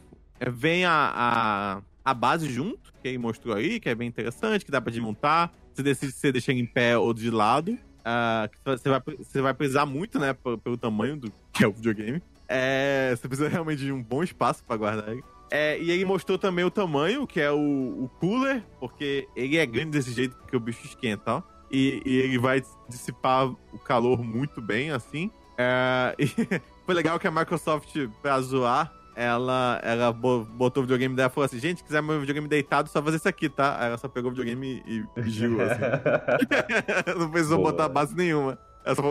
[0.51, 4.71] vem a, a, a, base junto, que ele mostrou aí, que é bem interessante, que
[4.71, 5.53] dá pra desmontar.
[5.73, 7.73] Você decide se você deixa em pé ou de lado.
[7.73, 11.73] Uh, você, vai, você vai precisar muito, né, pelo, pelo tamanho do que é o
[11.73, 12.23] videogame.
[12.49, 15.23] É, você precisa realmente de um bom espaço para guardar ele.
[15.51, 19.67] É, e ele mostrou também o tamanho, que é o, o, cooler, porque ele é
[19.67, 21.43] grande desse jeito que o bicho esquenta, ó.
[21.71, 25.31] E, e ele vai dissipar o calor muito bem, assim.
[25.57, 26.15] É,
[26.87, 31.45] foi legal que a Microsoft, pra zoar, ela, ela botou o videogame dela e falou
[31.47, 33.77] assim: gente, quiser meu videogame deitado, só fazer isso aqui, tá?
[33.81, 35.81] Aí ela só pegou o videogame e pediu, assim.
[37.19, 37.73] Não precisou Boa.
[37.73, 38.57] botar base nenhuma.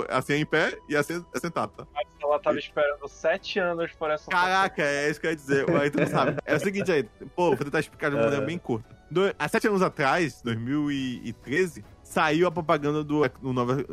[0.10, 1.88] Assim é em pé e assim é sentado, tá?
[2.24, 5.70] Ela tava esperando sete anos por essa Caraca, é isso que eu ia dizer.
[5.76, 6.38] Aí tu não sabe.
[6.46, 7.04] É o seguinte aí,
[7.36, 8.96] pô, vou tentar explicar de uma maneira bem curta.
[9.12, 13.86] Do, há sete anos atrás, 2013, saiu a propaganda do, do novo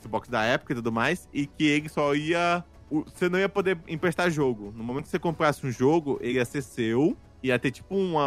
[0.00, 2.64] Xbox da época e tudo mais, e que ele só ia.
[2.90, 4.72] Você não ia poder emprestar jogo.
[4.76, 8.24] No momento que você comprasse um jogo, ele ia ser seu, ia ter tipo uma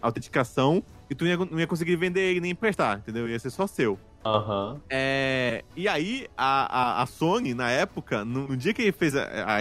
[0.00, 3.28] autenticação, e tu não ia conseguir vender ele nem emprestar, entendeu?
[3.28, 3.98] Ia ser só seu.
[4.24, 4.74] Aham.
[4.74, 4.80] Uhum.
[4.90, 9.16] É, e aí, a, a, a, Sony, na época, no, no dia que ele fez.
[9.16, 9.58] A, a,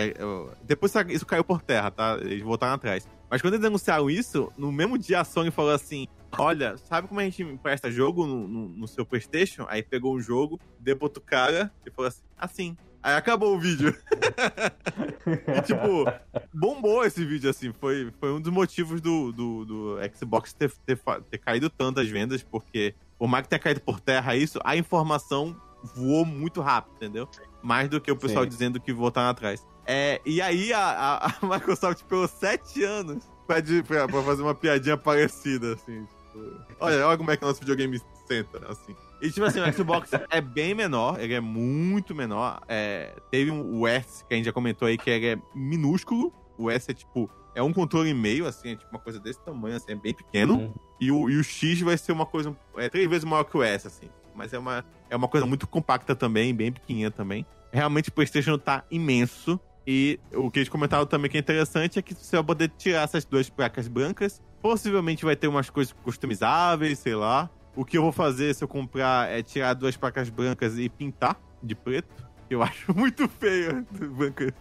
[0.63, 2.17] depois isso caiu por terra, tá?
[2.21, 3.07] Eles voltaram atrás.
[3.29, 7.19] Mas quando eles anunciaram isso, no mesmo dia a Sony falou assim: Olha, sabe como
[7.19, 9.65] a gente empresta jogo no, no, no seu PlayStation?
[9.69, 12.77] Aí pegou um jogo, deu pro outro cara e falou assim: Assim.
[13.01, 13.95] Aí acabou o vídeo.
[15.55, 16.05] e, tipo,
[16.53, 17.71] bombou esse vídeo, assim.
[17.73, 22.09] Foi, foi um dos motivos do, do, do Xbox ter, ter, ter caído tanto as
[22.09, 25.55] vendas, porque por mais que tenha caído por terra isso, a informação
[25.95, 27.27] voou muito rápido, entendeu?
[27.61, 28.49] Mais do que o pessoal Sim.
[28.49, 29.65] dizendo que voltaram atrás.
[29.85, 34.55] É, e aí a, a, a Microsoft pegou sete anos pra, pra, pra, fazer uma
[34.55, 36.05] piadinha parecida, assim.
[36.05, 38.95] Tipo, olha, olha como é que o nosso videogame senta, assim.
[39.21, 42.61] E tipo assim, o Xbox é bem menor, ele é muito menor.
[42.67, 46.33] É, teve um, o S, que a gente já comentou aí, que ele é minúsculo.
[46.57, 49.39] O S é tipo, é um controle e meio, assim, é tipo uma coisa desse
[49.43, 50.55] tamanho, assim, é bem pequeno.
[50.55, 50.73] Uhum.
[50.99, 53.63] E, o, e o X vai ser uma coisa, é três vezes maior que o
[53.63, 54.09] S, assim.
[54.35, 57.45] Mas é uma, é uma coisa muito compacta também, bem pequenininha também.
[57.71, 59.59] Realmente o PlayStation tá imenso.
[59.85, 63.01] E o que eles comentaram também que é interessante é que você vai poder tirar
[63.01, 64.41] essas duas placas brancas.
[64.61, 67.49] Possivelmente vai ter umas coisas customizáveis, sei lá.
[67.79, 71.39] O que eu vou fazer se eu comprar é tirar duas placas brancas e pintar
[71.63, 72.27] de preto.
[72.49, 74.53] Eu acho muito feio branca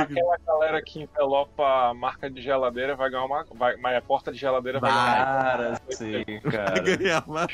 [0.00, 3.44] Aquela galera que envelopa a marca de geladeira vai ganhar uma.
[3.56, 5.26] Vai, mas a porta de geladeira vai ganhar.
[5.26, 6.70] Cara, sim, cara.
[6.70, 7.48] Vai ganhar, uma,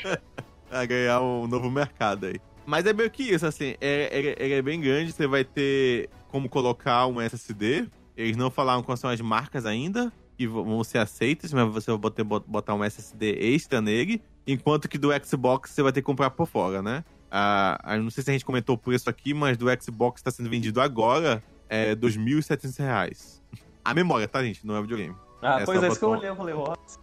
[0.69, 2.39] vai ganhar um novo mercado aí.
[2.63, 6.11] Mas é meio que isso, assim, é, é, ele é bem grande, você vai ter
[6.27, 7.89] como colocar um SSD.
[8.15, 11.97] Eles não falaram quais são as marcas ainda, que vão ser aceitas, mas você vai
[11.99, 14.21] botar, botar um SSD extra nele.
[14.47, 17.03] Enquanto que do Xbox você vai ter que comprar por fora, né?
[17.29, 20.49] Ah, não sei se a gente comentou o preço aqui, mas do Xbox está sendo
[20.49, 23.41] vendido agora é R$ 2.700.
[23.83, 24.65] A memória, tá, gente?
[24.65, 25.15] Não é videogame.
[25.41, 26.55] Ah, é pois é, isso que eu olhei, eu falei,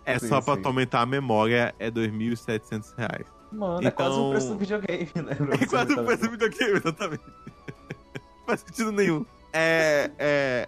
[0.04, 3.24] É sim, só pra aumentar a memória, é R$ 2.700.
[3.52, 3.88] Mano, então...
[3.88, 5.36] é quase o preço do videogame, né?
[5.62, 7.22] É quase o preço do videogame, exatamente.
[7.24, 9.24] Não faz sentido nenhum.
[9.52, 10.10] É.
[10.18, 10.66] é...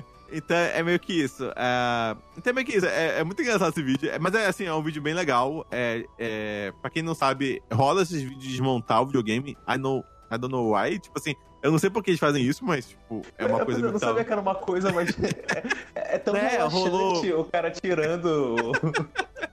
[0.36, 1.44] então é meio que isso.
[1.56, 2.16] É...
[2.36, 2.86] Então é meio que isso.
[2.86, 4.10] É, é muito engraçado esse vídeo.
[4.10, 5.66] É, mas é assim, é um vídeo bem legal.
[5.70, 6.72] É, é...
[6.80, 9.56] Pra quem não sabe, rola esses vídeos de desmontar o videogame.
[9.68, 10.04] I know.
[10.30, 10.98] I don't know why.
[10.98, 13.64] Tipo assim, eu não sei por que eles fazem isso, mas, tipo, é uma eu,
[13.64, 13.92] coisa eu muito...
[13.94, 15.08] Não sabia que era uma coisa, mas
[15.94, 17.40] é, é tão é, relaxante rolou...
[17.40, 18.56] o cara tirando...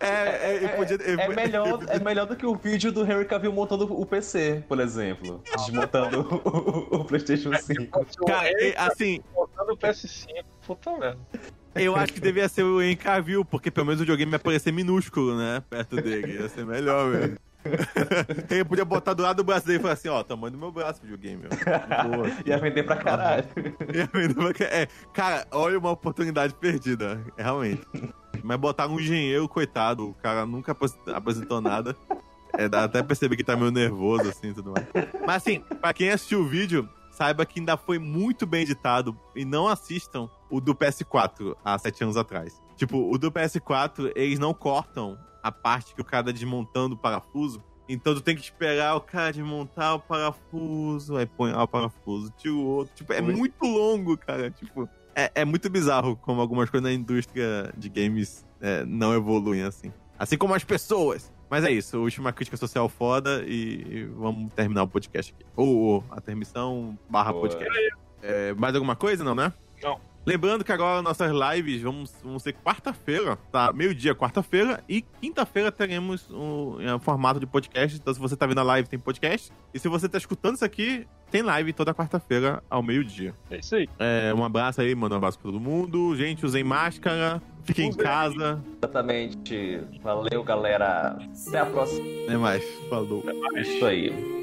[0.00, 3.52] É, é, é, podia, é, melhor, é melhor do que o vídeo do Henry Cavill
[3.52, 5.42] montando o PC, por exemplo.
[5.56, 8.06] Desmontando o, o, PlayStation 5.
[8.24, 9.20] Cara, assim.
[9.68, 11.18] Montando o PS5, puta merda.
[11.74, 14.72] Eu acho que devia ser o Henry Cavill, porque pelo menos o videogame ia parecer
[14.72, 15.62] minúsculo, né?
[15.68, 16.40] Perto dele.
[16.40, 17.38] Ia ser melhor, velho.
[18.50, 20.72] Ele podia botar do lado do braço dele e falar assim, ó, tamanho do meu
[20.72, 21.42] braço, videogame.
[21.42, 22.30] Boa.
[22.46, 23.44] Ia vender pra caralho.
[23.94, 24.82] Ia vender pra caralho.
[24.82, 27.82] É, cara, olha uma oportunidade perdida, realmente.
[28.42, 30.76] Mas botar um engenheiro, coitado, o cara nunca
[31.14, 31.94] apresentou nada.
[32.54, 34.86] É, dá até perceber que tá meio nervoso, assim, tudo mais.
[35.26, 36.88] Mas assim, pra quem assistiu o vídeo,
[37.18, 39.18] saiba que ainda foi muito bem editado.
[39.34, 42.62] E não assistam o do PS4 há sete anos atrás.
[42.76, 46.98] Tipo, o do PS4, eles não cortam a parte que o cara tá desmontando o
[46.98, 47.62] parafuso.
[47.88, 52.32] Então tu tem que esperar o cara desmontar o parafuso, aí põe lá o parafuso,
[52.36, 52.94] tira o outro.
[52.94, 54.50] Tipo, é muito longo, cara.
[54.50, 59.62] Tipo, é, é muito bizarro como algumas coisas na indústria de games é, não evoluem
[59.62, 59.92] assim.
[60.18, 61.32] Assim como as pessoas.
[61.50, 65.44] Mas é isso, última crítica social foda e vamos terminar o podcast aqui.
[65.56, 67.48] Ou a termissão barra Boa.
[67.48, 67.78] podcast.
[68.22, 69.52] É, mais alguma coisa, não, né?
[69.82, 70.00] Não.
[70.28, 73.72] Lembrando que agora nossas lives vão, vão ser quarta-feira, tá?
[73.72, 74.84] Meio-dia, quarta-feira.
[74.86, 77.96] E quinta-feira teremos um, um, formato de podcast.
[77.96, 79.50] Então, se você tá vendo a live, tem podcast.
[79.72, 83.34] E se você tá escutando isso aqui, tem live toda quarta-feira ao meio-dia.
[83.50, 83.88] É isso aí.
[83.98, 86.14] É, um abraço aí, manda um abraço pra todo mundo.
[86.14, 87.40] Gente, usem máscara.
[87.68, 88.64] Fiquem em casa.
[88.78, 89.82] Exatamente.
[90.02, 91.18] Valeu, galera.
[91.46, 92.02] Até a próxima.
[92.24, 92.64] Até mais.
[92.88, 93.22] Falou.
[93.54, 94.37] É isso aí.